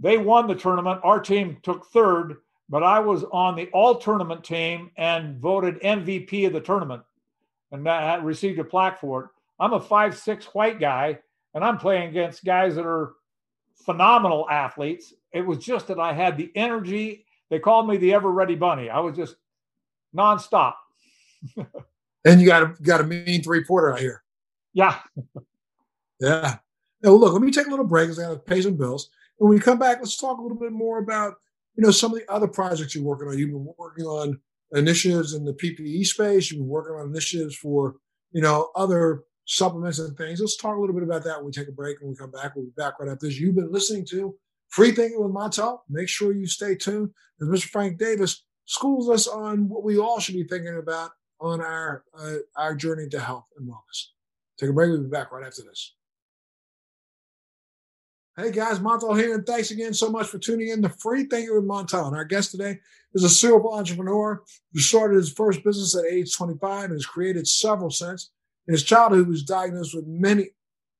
they 0.00 0.18
won 0.18 0.48
the 0.48 0.54
tournament. 0.56 1.00
Our 1.04 1.20
team 1.20 1.58
took 1.62 1.86
third, 1.86 2.38
but 2.72 2.82
I 2.82 2.98
was 2.98 3.22
on 3.30 3.54
the 3.54 3.68
all 3.68 3.94
tournament 3.94 4.42
team 4.42 4.90
and 4.96 5.38
voted 5.38 5.80
MVP 5.82 6.48
of 6.48 6.52
the 6.52 6.60
tournament 6.60 7.02
and 7.72 7.86
that 7.86 8.22
received 8.22 8.58
a 8.58 8.64
plaque 8.64 9.00
for 9.00 9.24
it. 9.24 9.30
I'm 9.58 9.72
a 9.72 9.80
five 9.80 10.16
six 10.16 10.46
white 10.46 10.78
guy, 10.78 11.18
and 11.54 11.64
I'm 11.64 11.78
playing 11.78 12.10
against 12.10 12.44
guys 12.44 12.76
that 12.76 12.86
are 12.86 13.14
phenomenal 13.74 14.48
athletes. 14.48 15.12
It 15.32 15.40
was 15.40 15.58
just 15.58 15.88
that 15.88 15.98
I 15.98 16.12
had 16.12 16.36
the 16.36 16.52
energy. 16.54 17.24
They 17.50 17.58
called 17.58 17.88
me 17.88 17.96
the 17.96 18.14
ever 18.14 18.30
ready 18.30 18.54
bunny. 18.54 18.90
I 18.90 19.00
was 19.00 19.16
just 19.16 19.36
nonstop. 20.14 20.74
and 22.24 22.40
you 22.40 22.46
got 22.46 22.62
a 22.62 22.82
got 22.82 23.00
a 23.00 23.04
mean 23.04 23.42
three 23.42 23.64
pointer 23.64 23.94
out 23.94 24.00
here. 24.00 24.22
Yeah. 24.74 24.98
yeah. 26.20 26.56
Now, 27.02 27.10
look, 27.10 27.32
let 27.32 27.42
me 27.42 27.50
take 27.50 27.66
a 27.66 27.70
little 27.70 27.86
break 27.86 28.08
because 28.08 28.18
I 28.18 28.28
got 28.28 28.32
to 28.34 28.38
pay 28.38 28.62
some 28.62 28.76
bills. 28.76 29.10
When 29.38 29.50
we 29.50 29.58
come 29.58 29.78
back, 29.78 29.98
let's 29.98 30.16
talk 30.16 30.38
a 30.38 30.42
little 30.42 30.58
bit 30.58 30.72
more 30.72 30.98
about 30.98 31.34
you 31.76 31.82
know 31.84 31.90
some 31.90 32.12
of 32.12 32.18
the 32.18 32.30
other 32.30 32.48
projects 32.48 32.94
you're 32.94 33.04
working 33.04 33.28
on. 33.28 33.38
You've 33.38 33.50
been 33.50 33.74
working 33.78 34.04
on 34.04 34.40
initiatives 34.72 35.34
in 35.34 35.44
the 35.44 35.52
PPE 35.52 36.06
space. 36.06 36.50
You've 36.50 36.60
been 36.60 36.68
working 36.68 36.94
on 36.94 37.08
initiatives 37.08 37.56
for 37.56 37.96
you 38.32 38.42
know 38.42 38.70
other 38.74 39.22
supplements 39.46 39.98
and 39.98 40.16
things. 40.16 40.40
Let's 40.40 40.56
talk 40.56 40.76
a 40.76 40.80
little 40.80 40.94
bit 40.94 41.04
about 41.04 41.24
that 41.24 41.38
when 41.38 41.46
we 41.46 41.52
take 41.52 41.68
a 41.68 41.72
break. 41.72 41.98
and 42.00 42.10
we 42.10 42.16
come 42.16 42.30
back, 42.30 42.54
we'll 42.54 42.66
be 42.66 42.72
back 42.76 42.98
right 43.00 43.10
after 43.10 43.26
this. 43.26 43.38
You've 43.38 43.56
been 43.56 43.72
listening 43.72 44.06
to 44.10 44.34
Free 44.68 44.92
Thinking 44.92 45.22
with 45.22 45.32
Montel. 45.32 45.80
Make 45.88 46.08
sure 46.08 46.32
you 46.32 46.46
stay 46.46 46.74
tuned 46.74 47.10
as 47.40 47.48
Mr. 47.48 47.64
Frank 47.64 47.98
Davis 47.98 48.44
schools 48.66 49.10
us 49.10 49.26
on 49.26 49.68
what 49.68 49.82
we 49.82 49.98
all 49.98 50.20
should 50.20 50.34
be 50.34 50.44
thinking 50.44 50.78
about 50.78 51.10
on 51.40 51.60
our 51.60 52.04
uh, 52.18 52.36
our 52.56 52.74
journey 52.74 53.08
to 53.08 53.20
health 53.20 53.46
and 53.56 53.68
wellness. 53.68 54.06
Take 54.58 54.70
a 54.70 54.72
break. 54.72 54.90
We'll 54.90 55.02
be 55.02 55.08
back 55.08 55.32
right 55.32 55.46
after 55.46 55.62
this. 55.62 55.94
Hey 58.34 58.50
guys, 58.50 58.78
Montel 58.78 59.14
here, 59.14 59.34
and 59.34 59.46
thanks 59.46 59.72
again 59.72 59.92
so 59.92 60.08
much 60.08 60.26
for 60.26 60.38
tuning 60.38 60.68
in 60.68 60.80
to 60.80 60.88
Free 60.88 61.24
Thinking 61.24 61.54
with 61.54 61.66
Montel. 61.66 62.06
And 62.06 62.16
our 62.16 62.24
guest 62.24 62.52
today 62.52 62.78
is 63.12 63.24
a 63.24 63.28
serial 63.28 63.74
entrepreneur 63.74 64.42
who 64.72 64.80
started 64.80 65.16
his 65.16 65.30
first 65.30 65.62
business 65.62 65.94
at 65.94 66.10
age 66.10 66.34
25 66.34 66.84
and 66.84 66.92
has 66.94 67.04
created 67.04 67.46
several 67.46 67.90
since. 67.90 68.30
In 68.66 68.72
his 68.72 68.84
childhood, 68.84 69.26
he 69.26 69.30
was 69.30 69.42
diagnosed 69.42 69.94
with 69.94 70.06
many 70.06 70.48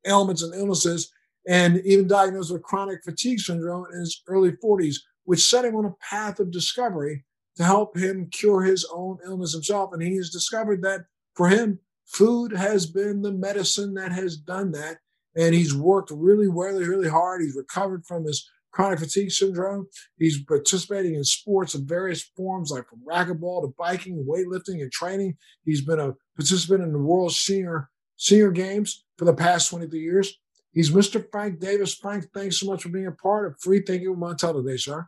ailments 0.06 0.42
and 0.42 0.54
illnesses, 0.54 1.10
and 1.48 1.78
even 1.86 2.06
diagnosed 2.06 2.52
with 2.52 2.64
chronic 2.64 3.02
fatigue 3.02 3.40
syndrome 3.40 3.86
in 3.94 4.00
his 4.00 4.22
early 4.28 4.52
40s, 4.62 4.96
which 5.24 5.48
set 5.48 5.64
him 5.64 5.74
on 5.74 5.86
a 5.86 5.94
path 6.06 6.38
of 6.38 6.52
discovery 6.52 7.24
to 7.56 7.64
help 7.64 7.96
him 7.96 8.28
cure 8.30 8.62
his 8.62 8.86
own 8.92 9.16
illness 9.24 9.54
himself. 9.54 9.94
And 9.94 10.02
he 10.02 10.16
has 10.16 10.28
discovered 10.28 10.82
that 10.82 11.06
for 11.34 11.48
him, 11.48 11.78
food 12.04 12.52
has 12.52 12.84
been 12.84 13.22
the 13.22 13.32
medicine 13.32 13.94
that 13.94 14.12
has 14.12 14.36
done 14.36 14.72
that 14.72 14.98
and 15.36 15.54
he's 15.54 15.74
worked 15.74 16.10
really, 16.14 16.48
really, 16.48 16.86
really 16.86 17.08
hard. 17.08 17.42
He's 17.42 17.56
recovered 17.56 18.04
from 18.06 18.24
his 18.24 18.48
chronic 18.72 18.98
fatigue 18.98 19.30
syndrome. 19.30 19.86
He's 20.18 20.42
participating 20.44 21.14
in 21.14 21.24
sports 21.24 21.74
of 21.74 21.82
various 21.82 22.22
forms, 22.36 22.70
like 22.70 22.88
from 22.88 23.00
racquetball 23.08 23.62
to 23.62 23.74
biking, 23.78 24.26
weightlifting, 24.28 24.80
and 24.82 24.90
training. 24.90 25.36
He's 25.64 25.84
been 25.84 26.00
a 26.00 26.14
participant 26.36 26.82
in 26.82 26.92
the 26.92 26.98
World 26.98 27.32
Senior 27.32 27.88
Senior 28.16 28.50
Games 28.50 29.04
for 29.18 29.24
the 29.24 29.34
past 29.34 29.70
23 29.70 29.98
years. 29.98 30.38
He's 30.72 30.90
Mr. 30.90 31.24
Frank 31.30 31.60
Davis. 31.60 31.94
Frank, 31.94 32.26
thanks 32.32 32.58
so 32.58 32.66
much 32.66 32.82
for 32.82 32.88
being 32.88 33.06
a 33.06 33.12
part 33.12 33.46
of 33.46 33.60
Free 33.60 33.82
Thinking 33.82 34.10
with 34.10 34.18
Montel 34.18 34.54
today, 34.64 34.76
sir. 34.76 35.06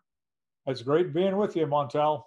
It's 0.66 0.82
great 0.82 1.14
being 1.14 1.36
with 1.36 1.56
you, 1.56 1.66
Montel. 1.66 2.22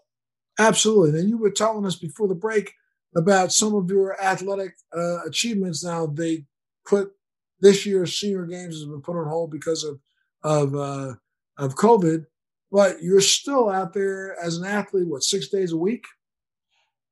Absolutely. 0.59 1.19
And 1.19 1.29
you 1.29 1.37
were 1.37 1.51
telling 1.51 1.85
us 1.85 1.95
before 1.95 2.27
the 2.27 2.35
break 2.35 2.73
about 3.15 3.51
some 3.51 3.75
of 3.75 3.89
your 3.89 4.19
athletic 4.21 4.73
uh, 4.95 5.23
achievements. 5.25 5.83
Now, 5.83 6.07
they 6.07 6.45
put 6.85 7.11
this 7.59 7.85
year's 7.85 8.17
senior 8.17 8.45
games 8.45 8.75
has 8.75 8.85
been 8.85 9.01
put 9.01 9.17
on 9.17 9.27
hold 9.27 9.51
because 9.51 9.83
of 9.83 9.99
of 10.43 10.75
uh, 10.75 11.13
of 11.57 11.75
COVID. 11.75 12.25
But 12.71 13.01
you're 13.01 13.21
still 13.21 13.69
out 13.69 13.93
there 13.93 14.37
as 14.39 14.57
an 14.57 14.65
athlete. 14.65 15.07
What 15.07 15.23
six 15.23 15.47
days 15.47 15.71
a 15.71 15.77
week? 15.77 16.05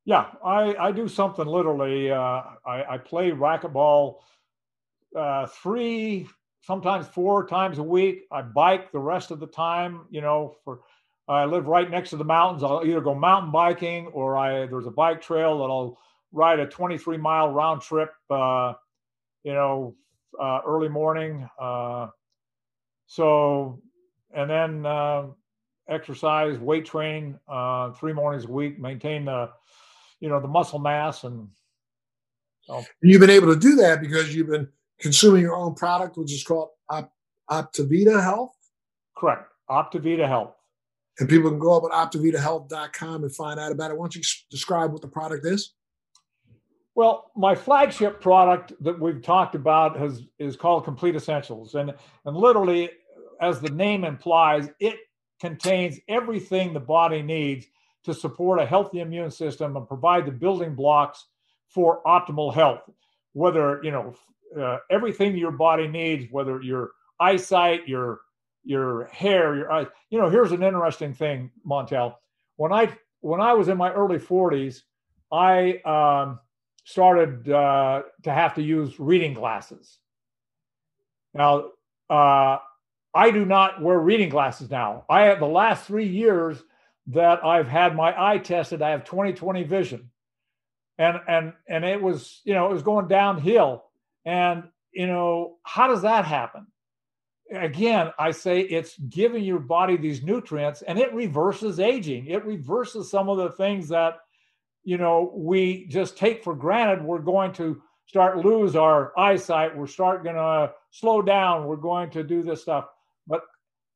Yeah, 0.04 0.26
I, 0.44 0.76
I 0.76 0.92
do 0.92 1.08
something 1.08 1.46
literally. 1.46 2.12
Uh, 2.12 2.42
I, 2.64 2.84
I 2.90 2.98
play 2.98 3.32
racquetball 3.32 4.18
uh, 5.16 5.46
three, 5.46 6.28
sometimes 6.62 7.08
four 7.08 7.46
times 7.46 7.78
a 7.78 7.82
week. 7.82 8.22
I 8.30 8.42
bike 8.42 8.92
the 8.92 9.00
rest 9.00 9.32
of 9.32 9.40
the 9.40 9.48
time. 9.48 10.02
You 10.10 10.20
know, 10.20 10.56
for 10.64 10.80
I 11.28 11.44
live 11.44 11.66
right 11.66 11.90
next 11.90 12.10
to 12.10 12.16
the 12.16 12.24
mountains. 12.24 12.62
I'll 12.62 12.84
either 12.86 13.00
go 13.00 13.14
mountain 13.14 13.50
biking 13.50 14.06
or 14.08 14.36
I 14.36 14.66
there's 14.66 14.86
a 14.86 14.92
bike 14.92 15.20
trail 15.20 15.58
that 15.58 15.64
I'll 15.64 15.98
ride 16.32 16.60
a 16.60 16.66
23 16.66 17.16
mile 17.16 17.50
round 17.50 17.82
trip. 17.82 18.12
Uh, 18.30 18.74
you 19.42 19.54
know, 19.54 19.96
uh, 20.40 20.60
early 20.66 20.88
morning. 20.88 21.48
Uh, 21.58 22.08
so, 23.06 23.80
and 24.34 24.50
then 24.50 24.86
uh, 24.86 25.26
exercise, 25.88 26.58
weight 26.58 26.84
train 26.84 27.38
uh, 27.48 27.92
three 27.92 28.12
mornings 28.12 28.44
a 28.44 28.50
week, 28.50 28.78
maintain 28.78 29.24
the, 29.24 29.50
you 30.20 30.28
know, 30.28 30.40
the 30.40 30.48
muscle 30.48 30.78
mass 30.78 31.24
and 31.24 31.48
So, 32.62 32.84
you've 33.02 33.20
been 33.20 33.30
able 33.30 33.52
to 33.54 33.60
do 33.60 33.76
that 33.76 34.00
because 34.00 34.34
you've 34.34 34.48
been 34.48 34.68
consuming 34.98 35.42
your 35.42 35.56
own 35.56 35.74
product, 35.74 36.16
which 36.16 36.32
is 36.32 36.42
called 36.42 36.70
Op- 36.88 37.12
Optivida 37.50 38.22
Health. 38.22 38.56
Correct, 39.16 39.52
Optivida 39.70 40.26
Health. 40.26 40.54
And 41.18 41.28
people 41.28 41.50
can 41.50 41.58
go 41.58 41.76
up 41.76 41.84
at 41.84 42.12
optividahealth.com 42.12 43.22
and 43.24 43.34
find 43.34 43.58
out 43.58 43.72
about 43.72 43.90
it. 43.90 43.96
Why 43.96 44.04
don't 44.04 44.16
you 44.16 44.22
describe 44.50 44.92
what 44.92 45.00
the 45.00 45.08
product 45.08 45.46
is? 45.46 45.72
Well, 46.96 47.30
my 47.36 47.54
flagship 47.54 48.22
product 48.22 48.72
that 48.80 48.98
we've 48.98 49.20
talked 49.20 49.54
about 49.54 49.98
has 49.98 50.22
is 50.38 50.56
called 50.56 50.84
Complete 50.84 51.14
Essentials, 51.14 51.74
and 51.74 51.94
and 52.24 52.34
literally, 52.34 52.88
as 53.38 53.60
the 53.60 53.68
name 53.68 54.02
implies, 54.02 54.70
it 54.80 54.96
contains 55.38 56.00
everything 56.08 56.72
the 56.72 56.80
body 56.80 57.20
needs 57.20 57.66
to 58.04 58.14
support 58.14 58.60
a 58.60 58.64
healthy 58.64 59.00
immune 59.00 59.30
system 59.30 59.76
and 59.76 59.86
provide 59.86 60.24
the 60.24 60.32
building 60.32 60.74
blocks 60.74 61.26
for 61.68 62.02
optimal 62.06 62.54
health. 62.54 62.88
Whether 63.34 63.78
you 63.84 63.90
know 63.90 64.14
uh, 64.58 64.78
everything 64.90 65.36
your 65.36 65.50
body 65.52 65.86
needs, 65.88 66.32
whether 66.32 66.62
your 66.62 66.92
eyesight, 67.20 67.86
your 67.86 68.20
your 68.64 69.04
hair, 69.12 69.54
your 69.54 69.70
eyes. 69.70 69.88
You 70.08 70.18
know, 70.18 70.30
here's 70.30 70.52
an 70.52 70.62
interesting 70.62 71.12
thing, 71.12 71.50
Montel. 71.62 72.14
When 72.56 72.72
I 72.72 72.96
when 73.20 73.42
I 73.42 73.52
was 73.52 73.68
in 73.68 73.76
my 73.76 73.92
early 73.92 74.18
40s, 74.18 74.80
I 75.30 75.76
um, 75.84 76.38
started 76.86 77.50
uh, 77.50 78.02
to 78.22 78.32
have 78.32 78.54
to 78.54 78.62
use 78.62 78.98
reading 78.98 79.34
glasses. 79.34 79.98
Now, 81.34 81.70
uh, 82.08 82.58
I 83.12 83.30
do 83.32 83.44
not 83.44 83.82
wear 83.82 83.98
reading 83.98 84.28
glasses 84.28 84.70
now. 84.70 85.04
I 85.10 85.22
have 85.22 85.40
the 85.40 85.46
last 85.46 85.84
three 85.84 86.06
years 86.06 86.62
that 87.08 87.44
I've 87.44 87.66
had 87.66 87.96
my 87.96 88.14
eye 88.16 88.38
tested. 88.38 88.82
I 88.82 88.90
have 88.90 89.04
20/20 89.04 89.66
vision, 89.66 90.10
and 90.96 91.20
and 91.26 91.52
and 91.68 91.84
it 91.84 92.00
was 92.00 92.40
you 92.44 92.54
know 92.54 92.66
it 92.66 92.72
was 92.72 92.82
going 92.82 93.08
downhill. 93.08 93.84
And 94.24 94.64
you 94.92 95.08
know 95.08 95.56
how 95.64 95.88
does 95.88 96.02
that 96.02 96.24
happen? 96.24 96.68
Again, 97.50 98.12
I 98.18 98.30
say 98.30 98.60
it's 98.60 98.96
giving 98.98 99.42
your 99.42 99.60
body 99.60 99.96
these 99.96 100.22
nutrients, 100.22 100.82
and 100.82 101.00
it 101.00 101.12
reverses 101.12 101.80
aging. 101.80 102.26
It 102.26 102.44
reverses 102.44 103.10
some 103.10 103.28
of 103.28 103.38
the 103.38 103.50
things 103.50 103.88
that 103.88 104.18
you 104.86 104.96
know 104.96 105.32
we 105.34 105.86
just 105.88 106.16
take 106.16 106.44
for 106.44 106.54
granted 106.54 107.04
we're 107.04 107.18
going 107.18 107.52
to 107.52 107.82
start 108.06 108.38
lose 108.38 108.76
our 108.76 109.12
eyesight. 109.18 109.76
We're 109.76 109.88
start 109.88 110.22
going 110.22 110.36
to 110.36 110.72
slow 110.92 111.22
down. 111.22 111.66
We're 111.66 111.74
going 111.74 112.08
to 112.10 112.22
do 112.22 112.44
this 112.44 112.62
stuff. 112.62 112.86
But 113.26 113.42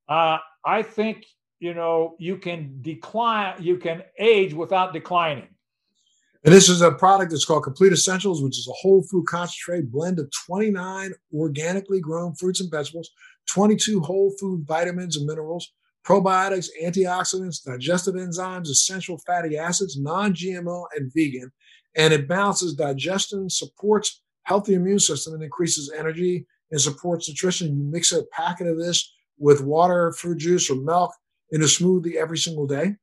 uh, 0.08 0.38
i 0.64 0.82
think 0.82 1.24
you 1.60 1.72
know 1.72 2.16
you 2.18 2.36
can 2.36 2.76
decline 2.82 3.54
you 3.62 3.78
can 3.78 4.02
age 4.18 4.52
without 4.52 4.92
declining. 4.92 5.48
And 6.42 6.54
this 6.54 6.68
is 6.70 6.80
a 6.80 6.90
product 6.90 7.30
that's 7.30 7.44
called 7.44 7.62
complete 7.62 7.92
essentials 7.92 8.42
which 8.42 8.58
is 8.58 8.68
a 8.68 8.78
whole 8.82 9.02
food 9.04 9.26
concentrate 9.26 9.90
blend 9.92 10.18
of 10.18 10.28
29 10.46 11.12
organically 11.32 12.00
grown 12.00 12.34
fruits 12.34 12.60
and 12.60 12.70
vegetables 12.70 13.10
22 13.46 14.00
whole 14.00 14.32
food 14.40 14.66
vitamins 14.66 15.16
and 15.16 15.26
minerals 15.26 15.72
probiotics, 16.04 16.68
antioxidants, 16.82 17.64
digestive 17.64 18.14
enzymes, 18.14 18.68
essential 18.68 19.18
fatty 19.26 19.56
acids, 19.56 19.98
non 19.98 20.32
GMO, 20.34 20.86
and 20.96 21.12
vegan. 21.14 21.50
And 21.96 22.12
it 22.12 22.28
balances 22.28 22.74
digestion, 22.74 23.50
supports 23.50 24.22
healthy 24.44 24.74
immune 24.74 24.98
system, 24.98 25.34
and 25.34 25.42
increases 25.42 25.92
energy 25.96 26.46
and 26.70 26.80
supports 26.80 27.28
nutrition. 27.28 27.76
You 27.76 27.84
mix 27.84 28.12
a 28.12 28.22
packet 28.32 28.66
of 28.66 28.78
this 28.78 29.12
with 29.38 29.62
water, 29.62 30.12
fruit 30.12 30.38
juice, 30.38 30.70
or 30.70 30.76
milk 30.76 31.12
in 31.50 31.62
a 31.62 31.66
smoothie 31.66 32.14
every 32.14 32.38
single 32.38 32.66
day. 32.66 32.96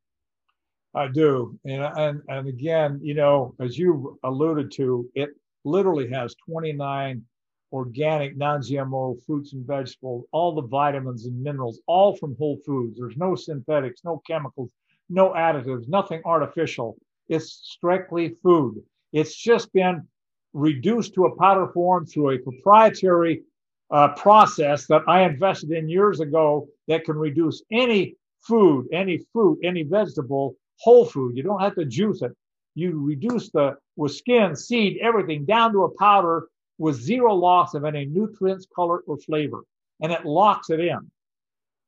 I 0.95 1.07
do, 1.09 1.59
and 1.65 1.83
and 1.83 2.21
and 2.27 2.47
again, 2.47 2.99
you 3.03 3.13
know, 3.13 3.53
as 3.59 3.77
you 3.77 4.17
alluded 4.23 4.71
to, 4.73 5.07
it 5.13 5.29
literally 5.63 6.09
has 6.09 6.35
29 6.49 7.23
organic, 7.71 8.37
non 8.37 8.61
GMO 8.61 9.23
fruits 9.25 9.53
and 9.53 9.65
vegetables, 9.65 10.25
all 10.31 10.55
the 10.55 10.67
vitamins 10.67 11.25
and 11.25 11.41
minerals, 11.41 11.79
all 11.87 12.15
from 12.15 12.35
whole 12.37 12.57
foods. 12.65 12.97
There's 12.97 13.17
no 13.17 13.35
synthetics, 13.35 14.01
no 14.03 14.21
chemicals, 14.27 14.71
no 15.09 15.31
additives, 15.31 15.87
nothing 15.87 16.21
artificial. 16.25 16.97
It's 17.29 17.51
strictly 17.51 18.35
food. 18.43 18.81
It's 19.13 19.35
just 19.35 19.71
been 19.73 20.07
reduced 20.53 21.13
to 21.15 21.25
a 21.25 21.35
powder 21.35 21.67
form 21.73 22.05
through 22.05 22.31
a 22.31 22.39
proprietary 22.39 23.43
uh, 23.91 24.09
process 24.09 24.85
that 24.87 25.01
I 25.07 25.23
invested 25.23 25.71
in 25.71 25.89
years 25.89 26.19
ago 26.19 26.67
that 26.87 27.05
can 27.05 27.15
reduce 27.15 27.63
any 27.71 28.15
food, 28.41 28.87
any 28.91 29.19
fruit, 29.31 29.59
any 29.63 29.83
vegetable, 29.83 30.55
whole 30.79 31.05
food. 31.05 31.35
You 31.35 31.43
don't 31.43 31.61
have 31.61 31.75
to 31.75 31.85
juice 31.85 32.21
it. 32.21 32.31
You 32.75 33.03
reduce 33.03 33.49
the 33.51 33.75
with 33.95 34.13
skin, 34.13 34.55
seed, 34.55 34.99
everything 35.01 35.45
down 35.45 35.71
to 35.73 35.83
a 35.83 35.97
powder 35.97 36.47
with 36.77 36.95
zero 36.95 37.33
loss 37.33 37.73
of 37.73 37.85
any 37.85 38.05
nutrients, 38.05 38.67
color, 38.73 38.99
or 39.07 39.17
flavor, 39.17 39.61
and 40.01 40.11
it 40.11 40.25
locks 40.25 40.69
it 40.69 40.79
in. 40.79 41.11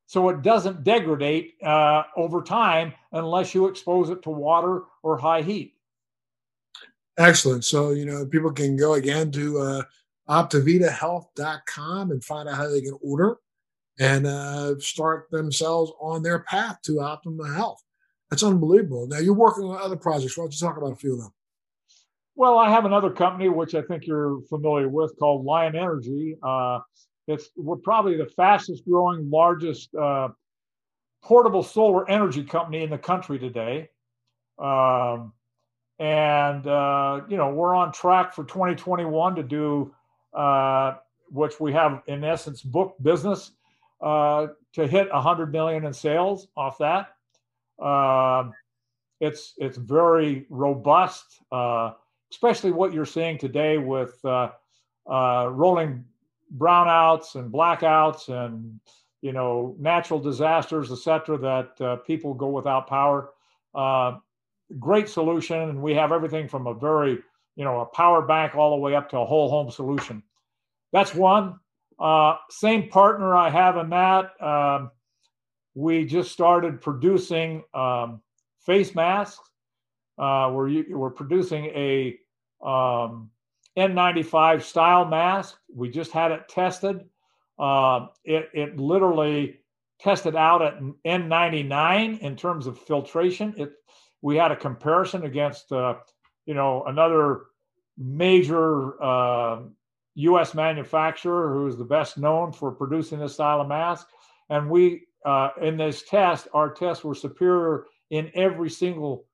So 0.06 0.28
it 0.28 0.42
doesn't 0.42 0.82
degrade 0.82 1.52
uh, 1.64 2.02
over 2.16 2.42
time 2.42 2.92
unless 3.12 3.54
you 3.54 3.66
expose 3.66 4.10
it 4.10 4.22
to 4.22 4.30
water 4.30 4.82
or 5.02 5.16
high 5.16 5.42
heat. 5.42 5.74
Excellent. 7.16 7.64
So, 7.64 7.90
you 7.90 8.06
know, 8.06 8.26
people 8.26 8.50
can 8.50 8.76
go 8.76 8.94
again 8.94 9.30
to 9.32 9.58
uh, 9.58 9.82
optividahealth.com 10.28 12.10
and 12.10 12.24
find 12.24 12.48
out 12.48 12.56
how 12.56 12.68
they 12.68 12.80
can 12.80 12.98
order 13.02 13.36
and 14.00 14.26
uh, 14.26 14.78
start 14.80 15.30
themselves 15.30 15.92
on 16.00 16.22
their 16.22 16.40
path 16.40 16.80
to 16.82 16.92
optimal 16.94 17.54
health. 17.54 17.82
That's 18.30 18.42
unbelievable. 18.42 19.06
Now, 19.06 19.18
you're 19.18 19.34
working 19.34 19.64
on 19.64 19.80
other 19.80 19.96
projects. 19.96 20.36
Why 20.36 20.44
don't 20.44 20.52
you 20.52 20.66
talk 20.66 20.76
about 20.76 20.92
a 20.92 20.96
few 20.96 21.12
of 21.12 21.20
them? 21.20 21.32
Well, 22.36 22.58
I 22.58 22.70
have 22.70 22.84
another 22.84 23.10
company 23.10 23.48
which 23.48 23.74
I 23.74 23.82
think 23.82 24.06
you're 24.06 24.40
familiar 24.48 24.88
with 24.88 25.16
called 25.18 25.44
Lion 25.44 25.76
Energy. 25.76 26.36
Uh, 26.42 26.80
it's 27.26 27.50
we're 27.56 27.76
probably 27.76 28.16
the 28.16 28.26
fastest 28.26 28.84
growing, 28.84 29.28
largest 29.30 29.94
uh, 29.94 30.28
portable 31.22 31.62
solar 31.62 32.08
energy 32.08 32.42
company 32.42 32.82
in 32.82 32.90
the 32.90 32.98
country 32.98 33.38
today. 33.38 33.90
Um, 34.58 35.32
and 35.98 36.66
uh, 36.66 37.22
you 37.28 37.36
know 37.36 37.50
we're 37.50 37.74
on 37.74 37.92
track 37.92 38.34
for 38.34 38.44
2021 38.44 39.34
to 39.36 39.42
do 39.42 39.94
uh, 40.34 40.94
which 41.28 41.60
we 41.60 41.72
have 41.72 42.02
in 42.06 42.24
essence 42.24 42.62
book 42.62 42.96
business 43.02 43.52
uh, 44.00 44.48
to 44.72 44.86
hit 44.86 45.12
100 45.12 45.52
million 45.52 45.84
in 45.84 45.92
sales 45.92 46.48
off 46.56 46.78
that. 46.78 47.14
Um, 47.84 48.52
it's 49.20 49.54
it's 49.58 49.76
very 49.76 50.46
robust. 50.48 51.42
Especially 52.30 52.70
what 52.70 52.92
you're 52.92 53.04
seeing 53.04 53.38
today 53.38 53.78
with 53.78 54.24
uh, 54.24 54.50
uh, 55.10 55.48
rolling 55.50 56.04
brownouts 56.56 57.34
and 57.34 57.52
blackouts 57.52 58.28
and 58.28 58.78
you 59.20 59.32
know 59.32 59.74
natural 59.78 60.20
disasters, 60.20 60.92
etc. 60.92 61.38
That 61.38 61.80
uh, 61.84 61.96
people 61.96 62.34
go 62.34 62.48
without 62.48 62.86
power. 62.86 63.30
Uh, 63.74 64.18
great 64.78 65.08
solution, 65.08 65.58
and 65.58 65.82
we 65.82 65.94
have 65.94 66.12
everything 66.12 66.48
from 66.48 66.66
a 66.66 66.74
very 66.74 67.18
you 67.56 67.64
know 67.64 67.80
a 67.80 67.86
power 67.86 68.22
bank 68.22 68.54
all 68.54 68.70
the 68.70 68.80
way 68.80 68.94
up 68.94 69.10
to 69.10 69.18
a 69.18 69.26
whole 69.26 69.50
home 69.50 69.70
solution. 69.70 70.22
That's 70.92 71.14
one. 71.14 71.58
Uh, 71.98 72.36
same 72.48 72.88
partner 72.88 73.36
I 73.36 73.50
have 73.50 73.76
in 73.76 73.90
that. 73.90 74.40
Um, 74.40 74.90
we 75.74 76.04
just 76.04 76.32
started 76.32 76.80
producing 76.80 77.62
um, 77.74 78.22
face 78.64 78.94
masks 78.94 79.50
uh, 80.20 80.50
we're, 80.52 80.84
we're 80.90 81.10
producing 81.10 81.64
a 81.66 82.18
um, 82.62 83.30
N95 83.76 84.62
style 84.62 85.04
mask. 85.04 85.56
We 85.74 85.88
just 85.88 86.12
had 86.12 86.32
it 86.32 86.48
tested. 86.48 87.04
Uh, 87.58 88.06
it, 88.24 88.48
it 88.54 88.78
literally 88.78 89.60
tested 90.00 90.34
out 90.34 90.62
at 90.62 90.80
N99 91.06 92.20
in 92.20 92.36
terms 92.36 92.66
of 92.66 92.78
filtration. 92.78 93.54
It, 93.56 93.72
we 94.22 94.36
had 94.36 94.50
a 94.50 94.56
comparison 94.56 95.24
against, 95.24 95.70
uh, 95.72 95.96
you 96.46 96.54
know, 96.54 96.84
another 96.86 97.42
major 97.96 99.02
uh, 99.02 99.62
U.S. 100.14 100.54
manufacturer 100.54 101.52
who 101.52 101.66
is 101.66 101.76
the 101.76 101.84
best 101.84 102.18
known 102.18 102.52
for 102.52 102.72
producing 102.72 103.18
this 103.18 103.34
style 103.34 103.60
of 103.60 103.68
mask. 103.68 104.08
And 104.48 104.68
we, 104.68 105.06
uh, 105.24 105.50
in 105.62 105.76
this 105.76 106.02
test, 106.02 106.48
our 106.52 106.72
tests 106.72 107.04
were 107.04 107.14
superior 107.14 107.86
in 108.10 108.30
every 108.34 108.70
single 108.70 109.26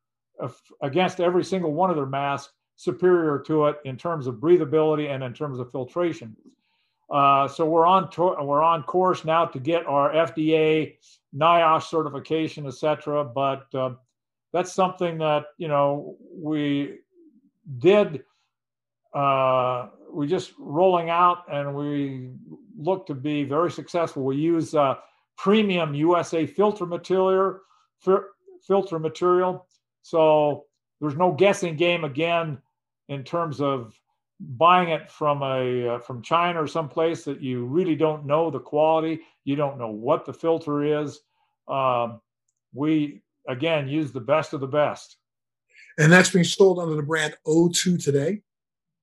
against 0.83 1.19
every 1.19 1.43
single 1.43 1.73
one 1.73 1.89
of 1.89 1.97
their 1.97 2.05
masks, 2.05 2.53
superior 2.77 3.39
to 3.47 3.67
it 3.67 3.77
in 3.85 3.97
terms 3.97 4.27
of 4.27 4.37
breathability 4.37 5.11
and 5.11 5.23
in 5.23 5.33
terms 5.33 5.59
of 5.59 5.71
filtration. 5.73 6.37
Uh, 7.11 7.47
so 7.47 7.65
we're 7.65 7.87
on 7.87 8.09
we're 8.19 8.63
on 8.63 8.83
course 8.83 9.25
now 9.25 9.45
to 9.45 9.59
get 9.61 9.87
our 9.87 10.13
FDA 10.13 10.97
NIOSH 11.35 11.85
certification, 11.85 12.67
etc. 12.67 13.25
But 13.25 13.67
uh, 13.75 13.91
that's 14.53 14.73
something 14.73 15.19
that 15.19 15.47
you 15.57 15.69
know 15.69 16.17
we 16.35 16.99
did. 17.79 18.25
Uh, 19.15 19.89
we 20.13 20.27
just 20.27 20.53
rolling 20.59 21.11
out, 21.11 21.45
and 21.51 21.75
we 21.75 22.31
look 22.77 23.07
to 23.07 23.15
be 23.15 23.45
very 23.45 23.71
successful. 23.71 24.25
We 24.25 24.37
use 24.37 24.75
uh, 24.75 24.97
premium 25.37 25.95
USA 25.95 26.45
filter 26.45 26.87
material, 26.87 27.61
filter 28.67 28.99
material 28.99 29.67
so 30.07 30.67
there's 31.01 31.17
no 31.17 31.33
guessing 31.33 31.75
game 31.75 32.05
again 32.05 32.59
in 33.09 33.23
terms 33.25 33.61
of 33.61 33.99
buying 34.39 34.91
it 34.91 35.11
from 35.11 35.43
a 35.43 35.89
uh, 35.89 35.99
from 35.99 36.23
China 36.23 36.63
or 36.63 36.67
someplace 36.67 37.25
that 37.25 37.41
you 37.41 37.65
really 37.65 37.97
don't 37.97 38.27
know 38.27 38.51
the 38.51 38.61
quality, 38.61 39.21
you 39.45 39.57
don't 39.57 39.79
know 39.79 39.91
what 39.91 40.25
the 40.25 40.33
filter 40.33 41.03
is. 41.03 41.21
Um, 41.69 42.21
we 42.75 43.23
again 43.49 43.89
use 43.89 44.13
the 44.13 44.21
best 44.21 44.53
of 44.53 44.61
the 44.61 44.67
best. 44.67 45.17
And 45.99 46.13
that's 46.13 46.31
being 46.31 46.45
sold 46.45 46.79
under 46.79 46.95
the 46.95 47.03
brand 47.03 47.37
O2 47.47 48.03
today. 48.03 48.43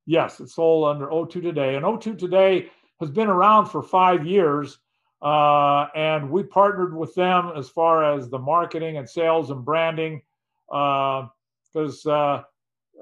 Yes, 0.06 0.40
it's 0.40 0.56
sold 0.56 0.88
under 0.88 1.08
O2 1.08 1.42
today, 1.42 1.76
and 1.76 1.86
O2 1.86 2.18
today 2.18 2.70
has 3.00 3.10
been 3.10 3.28
around 3.28 3.68
for 3.68 3.82
five 3.82 4.26
years. 4.26 4.80
Uh, 5.22 5.88
and 5.96 6.30
we 6.30 6.44
partnered 6.44 6.94
with 6.94 7.16
them 7.16 7.54
as 7.56 7.70
far 7.70 8.14
as 8.14 8.30
the 8.30 8.38
marketing 8.38 8.98
and 8.98 9.10
sales 9.10 9.52
and 9.52 9.64
branding 9.64 10.22
because 10.68 12.06
uh, 12.06 12.12
uh, 12.12 12.44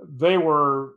they 0.08 0.38
were 0.38 0.96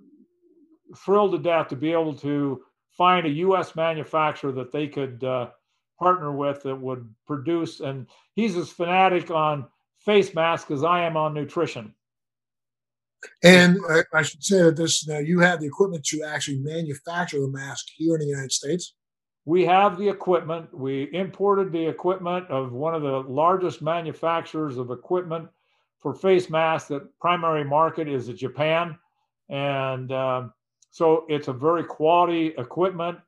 thrilled 0.96 1.32
to 1.32 1.38
death 1.38 1.68
to 1.68 1.76
be 1.76 1.92
able 1.92 2.14
to 2.14 2.62
find 2.96 3.26
a 3.26 3.30
U.S. 3.30 3.74
manufacturer 3.74 4.52
that 4.52 4.72
they 4.72 4.86
could 4.86 5.24
uh, 5.24 5.50
partner 5.98 6.32
with 6.32 6.62
that 6.62 6.76
would 6.76 7.12
produce. 7.26 7.80
And 7.80 8.06
he's 8.34 8.56
as 8.56 8.70
fanatic 8.70 9.30
on 9.30 9.66
face 9.98 10.34
masks 10.34 10.70
as 10.70 10.84
I 10.84 11.02
am 11.02 11.16
on 11.16 11.34
nutrition. 11.34 11.94
And 13.42 13.78
I 14.12 14.22
should 14.22 14.44
say 14.44 14.62
that 14.62 14.76
this 14.76 15.06
now 15.08 15.18
you 15.18 15.40
have 15.40 15.60
the 15.60 15.66
equipment 15.66 16.04
to 16.06 16.22
actually 16.22 16.58
manufacture 16.58 17.40
the 17.40 17.48
mask 17.48 17.86
here 17.96 18.14
in 18.14 18.20
the 18.20 18.26
United 18.26 18.52
States. 18.52 18.94
We 19.46 19.64
have 19.64 19.98
the 19.98 20.08
equipment. 20.08 20.72
We 20.76 21.08
imported 21.12 21.72
the 21.72 21.86
equipment 21.86 22.48
of 22.48 22.72
one 22.72 22.94
of 22.94 23.02
the 23.02 23.20
largest 23.20 23.82
manufacturers 23.82 24.76
of 24.76 24.90
equipment 24.90 25.48
for 26.04 26.14
face 26.14 26.50
masks. 26.50 26.90
the 26.90 27.08
primary 27.18 27.64
market 27.64 28.08
is 28.08 28.28
Japan, 28.28 28.96
and 29.48 30.12
uh, 30.12 30.48
so 30.90 31.24
it's 31.30 31.48
a 31.48 31.52
very 31.52 31.82
quality 31.82 32.48
equipment, 32.58 33.18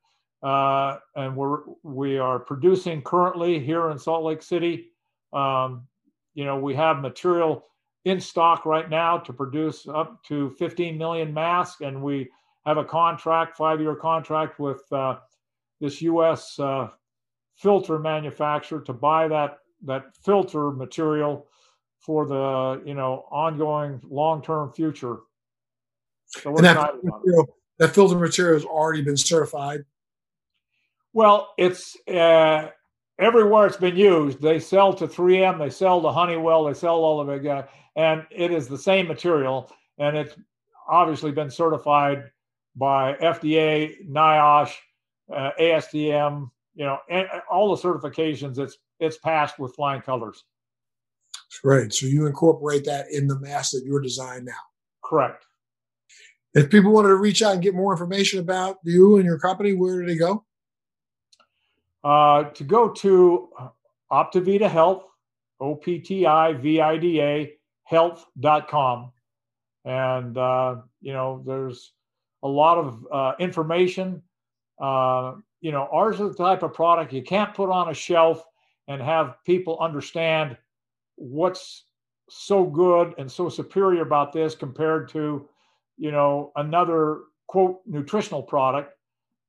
uh, 0.43 0.99
and 1.15 1.35
we're 1.35 1.61
we 1.83 2.19
are 2.19 2.39
producing 2.39 3.01
currently 3.01 3.59
here 3.59 3.91
in 3.91 3.99
Salt 3.99 4.25
Lake 4.25 4.43
City. 4.43 4.91
Um, 5.33 5.87
you 6.35 6.45
know, 6.45 6.59
we 6.59 6.75
have 6.75 6.99
material 6.99 7.65
in 8.05 8.21
stock 8.21 8.67
right 8.67 8.91
now 8.91 9.17
to 9.17 9.33
produce 9.33 9.89
up 9.89 10.23
to 10.25 10.51
15 10.59 10.99
million 10.99 11.33
masks, 11.33 11.81
and 11.81 12.03
we 12.03 12.29
have 12.67 12.77
a 12.77 12.85
contract, 12.85 13.57
five-year 13.57 13.97
contract 13.97 14.61
with 14.61 14.83
uh, 14.93 15.17
this 15.81 16.03
U.S. 16.03 16.59
Uh, 16.59 16.91
filter 17.57 17.99
manufacturer 17.99 18.83
to 18.83 18.93
buy 18.93 19.29
that 19.29 19.61
that 19.83 20.15
filter 20.23 20.71
material 20.71 21.47
for 22.07 22.25
the 22.25 22.81
you 22.87 22.95
know 22.95 23.27
ongoing 23.31 24.01
long-term 24.09 24.73
future. 24.73 25.19
So 26.27 26.53
we're 26.53 26.63
that, 26.63 26.95
material, 27.03 27.57
that 27.79 27.95
filter 27.95 28.17
material 28.17 28.55
has 28.55 28.65
already 28.65 29.03
been 29.03 29.17
certified. 29.17 29.85
Well, 31.13 31.53
it's 31.59 31.97
uh, 32.09 32.69
everywhere 33.19 33.67
it's 33.67 33.77
been 33.77 33.97
used. 33.97 34.41
They 34.41 34.61
sell 34.61 34.93
to 34.95 35.09
3M, 35.09 35.59
they 35.59 35.71
sell 35.71 36.01
to 36.03 36.11
Honeywell, 36.11 36.65
they 36.65 36.75
sell 36.75 36.97
all 36.97 37.21
of 37.21 37.29
it, 37.29 37.47
uh, 37.47 37.65
and 37.97 38.25
it 38.31 38.53
is 38.53 38.69
the 38.69 38.79
same 38.79 39.09
material, 39.09 39.71
and 39.99 40.17
it's 40.17 40.37
obviously 40.89 41.33
been 41.33 41.51
certified 41.51 42.31
by 42.77 43.15
FDA, 43.15 44.07
NIOSH, 44.09 44.75
uh, 45.35 45.51
ASTM, 45.59 46.51
you 46.75 46.85
know, 46.85 46.99
and 47.09 47.27
all 47.51 47.75
the 47.75 47.83
certifications. 47.83 48.59
It's 48.59 48.79
it's 49.01 49.19
passed 49.19 49.59
with 49.59 49.75
flying 49.75 50.03
colors. 50.03 50.45
Right. 51.65 51.93
So 51.93 52.07
you 52.07 52.27
incorporate 52.27 52.85
that 52.85 53.07
in 53.11 53.27
the 53.27 53.39
mask 53.39 53.73
that 53.73 53.83
you're 53.85 54.01
designing 54.01 54.45
now. 54.47 54.53
Correct. 55.05 55.45
If 56.55 56.71
people 56.71 56.93
wanted 56.93 57.09
to 57.09 57.17
reach 57.17 57.43
out 57.43 57.55
and 57.55 57.63
get 57.63 57.75
more 57.75 57.93
information 57.93 58.41
about 58.41 58.79
you 58.83 59.17
and 59.17 59.25
your 59.25 59.39
company, 59.39 59.75
where 59.75 60.01
do 60.01 60.07
they 60.07 60.17
go? 60.17 60.45
Uh, 62.03 62.45
to 62.45 62.65
go 62.65 62.89
to 62.89 63.49
Optivida 64.11 64.71
Health, 64.71 65.05
O 65.61 65.75
P 65.75 65.99
T 65.99 66.25
I 66.25 66.53
V 66.53 66.81
I 66.81 66.97
D 66.97 67.21
A 67.21 67.53
health.com. 67.85 69.13
And, 69.85 70.37
uh, 70.37 70.77
you 71.01 71.13
know, 71.13 71.43
there's 71.47 71.93
a 72.43 72.49
lot 72.49 72.79
of 72.79 73.07
uh, 73.13 73.33
information. 73.39 74.23
Uh, 74.81 75.35
you 75.61 75.73
know, 75.73 75.89
ours 75.93 76.21
is 76.21 76.37
the 76.37 76.45
type 76.45 76.63
of 76.63 76.75
product 76.75 77.13
you 77.13 77.23
can't 77.23 77.55
put 77.55 77.71
on 77.71 77.89
a 77.89 77.95
shelf 77.95 78.45
and 78.89 79.01
have 79.01 79.37
people 79.45 79.79
understand 79.81 80.57
what's 81.17 81.85
so 82.29 82.65
good 82.65 83.15
and 83.19 83.31
so 83.31 83.49
superior 83.49 84.03
about 84.03 84.33
this 84.33 84.55
compared 84.55 85.09
to 85.09 85.49
you 85.97 86.11
know 86.11 86.53
another 86.57 87.21
quote 87.47 87.81
nutritional 87.87 88.43
product 88.43 88.93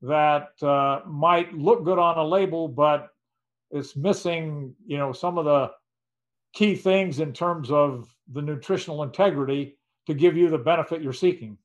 that 0.01 0.49
uh, 0.61 1.01
might 1.07 1.53
look 1.53 1.83
good 1.83 1.97
on 1.97 2.17
a 2.17 2.23
label 2.23 2.67
but 2.67 3.09
it's 3.71 3.95
missing 3.95 4.73
you 4.85 4.97
know 4.97 5.11
some 5.11 5.37
of 5.37 5.45
the 5.45 5.71
key 6.53 6.75
things 6.75 7.19
in 7.19 7.33
terms 7.33 7.71
of 7.71 8.13
the 8.33 8.41
nutritional 8.41 9.03
integrity 9.03 9.77
to 10.07 10.13
give 10.13 10.35
you 10.35 10.49
the 10.49 10.57
benefit 10.57 11.01
you're 11.01 11.13
seeking. 11.13 11.57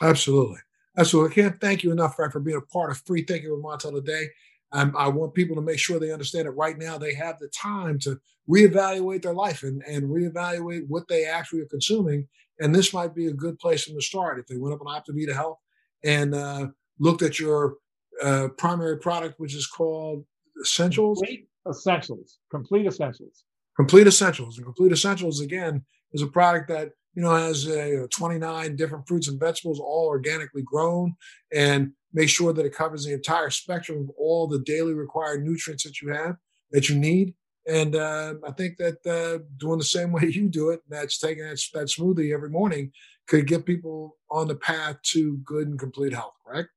Absolutely. 0.00 0.58
Absolutely. 0.96 1.30
I 1.30 1.34
can't 1.34 1.60
thank 1.60 1.82
you 1.82 1.92
enough 1.92 2.16
Frank, 2.16 2.32
for 2.32 2.40
being 2.40 2.56
a 2.56 2.72
part 2.72 2.90
of 2.90 2.98
free 2.98 3.22
thinking 3.22 3.50
with 3.50 3.62
montel 3.62 3.92
today 3.92 4.28
um, 4.72 4.94
I 4.96 5.08
want 5.08 5.34
people 5.34 5.56
to 5.56 5.62
make 5.62 5.78
sure 5.78 5.98
they 5.98 6.12
understand 6.12 6.46
that 6.46 6.52
right 6.52 6.78
now 6.78 6.96
they 6.96 7.14
have 7.14 7.38
the 7.38 7.48
time 7.48 7.98
to 8.00 8.18
reevaluate 8.48 9.22
their 9.22 9.34
life 9.34 9.62
and, 9.62 9.82
and 9.86 10.04
reevaluate 10.04 10.86
what 10.88 11.08
they 11.08 11.24
actually 11.24 11.60
are 11.60 11.66
consuming. 11.66 12.28
And 12.60 12.74
this 12.74 12.92
might 12.92 13.14
be 13.14 13.26
a 13.26 13.32
good 13.32 13.58
place 13.58 13.84
from 13.84 13.94
the 13.94 14.02
start. 14.02 14.38
If 14.38 14.46
they 14.46 14.58
went 14.58 14.74
up 14.74 14.86
on 14.86 14.86
Optivida 14.86 15.34
Health 15.34 15.58
and 16.04 16.34
uh, 16.34 16.68
looked 16.98 17.22
at 17.22 17.38
your 17.38 17.76
uh, 18.22 18.48
primary 18.58 18.98
product, 18.98 19.40
which 19.40 19.54
is 19.54 19.66
called 19.66 20.24
Essentials. 20.60 21.18
Complete 21.18 21.48
Essentials. 21.68 22.38
Complete 22.50 22.86
Essentials. 22.86 23.44
Complete 23.76 24.06
Essentials. 24.06 24.56
And 24.58 24.66
Complete 24.66 24.92
Essentials, 24.92 25.40
again, 25.40 25.84
is 26.12 26.22
a 26.22 26.26
product 26.26 26.68
that 26.68 26.90
you 27.14 27.22
know 27.22 27.34
has 27.34 27.66
uh, 27.68 28.06
29 28.10 28.76
different 28.76 29.06
fruits 29.06 29.28
and 29.28 29.40
vegetables, 29.40 29.80
all 29.80 30.06
organically 30.06 30.62
grown, 30.62 31.14
and 31.52 31.92
make 32.12 32.28
sure 32.28 32.52
that 32.52 32.66
it 32.66 32.74
covers 32.74 33.04
the 33.04 33.12
entire 33.12 33.50
spectrum 33.50 34.00
of 34.00 34.10
all 34.18 34.46
the 34.46 34.60
daily 34.60 34.94
required 34.94 35.44
nutrients 35.44 35.84
that 35.84 36.00
you 36.00 36.12
have 36.12 36.36
that 36.70 36.88
you 36.88 36.96
need. 36.96 37.34
And 37.68 37.94
uh, 37.94 38.34
I 38.46 38.52
think 38.52 38.78
that 38.78 39.06
uh, 39.06 39.44
doing 39.56 39.78
the 39.78 39.84
same 39.84 40.12
way 40.12 40.26
you 40.26 40.48
do 40.48 40.70
it, 40.70 40.80
that's 40.88 41.18
taking 41.18 41.44
that, 41.44 41.60
that 41.74 41.86
smoothie 41.86 42.34
every 42.34 42.50
morning, 42.50 42.92
could 43.28 43.46
get 43.46 43.66
people 43.66 44.16
on 44.30 44.48
the 44.48 44.56
path 44.56 44.96
to 45.02 45.36
good 45.38 45.68
and 45.68 45.78
complete 45.78 46.12
health, 46.12 46.34
correct? 46.44 46.70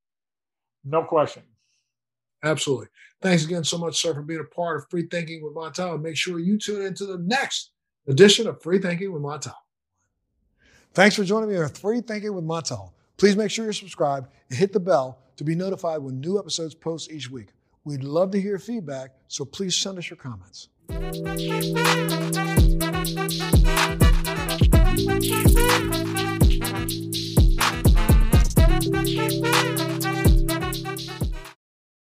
No 0.84 1.04
question. 1.04 1.44
Absolutely. 2.44 2.88
Thanks 3.22 3.46
again 3.46 3.64
so 3.64 3.78
much, 3.78 4.02
sir, 4.02 4.14
for 4.14 4.22
being 4.22 4.42
a 4.42 4.56
part 4.56 4.78
of 4.78 4.90
Free 4.90 5.08
Thinking 5.10 5.42
with 5.44 5.56
Montel. 5.56 5.94
And 5.94 6.04
make 6.04 6.18
sure 6.18 6.40
you 6.40 6.60
tune 6.60 6.86
into 6.86 7.06
the 7.06 7.18
next 7.20 7.72
edition 8.08 8.48
of 8.48 8.62
Free 8.62 8.80
Thinking 8.80 9.14
with 9.14 9.24
Montel. 9.24 9.54
Thanks 10.94 11.16
for 11.16 11.24
joining 11.24 11.50
me 11.50 11.58
on 11.58 11.70
Free 11.70 12.02
Thinking 12.02 12.36
with 12.36 12.46
Montel. 12.46 12.92
Please 13.18 13.36
make 13.36 13.50
sure 13.50 13.66
you're 13.66 13.74
subscribed 13.74 14.28
and 14.50 14.60
hit 14.60 14.74
the 14.74 14.80
bell 14.80 15.18
to 15.38 15.44
be 15.44 15.56
notified 15.56 16.04
when 16.04 16.22
new 16.22 16.38
episodes 16.38 16.76
post 16.76 17.12
each 17.12 17.32
week. 17.32 17.48
We'd 17.84 18.04
love 18.04 18.30
to 18.32 18.40
hear 18.40 18.60
feedback, 18.60 19.10
so 19.28 19.44
please 19.44 19.76
send 19.76 19.98
us 19.98 20.08
your 20.12 20.18
comments. 20.18 20.70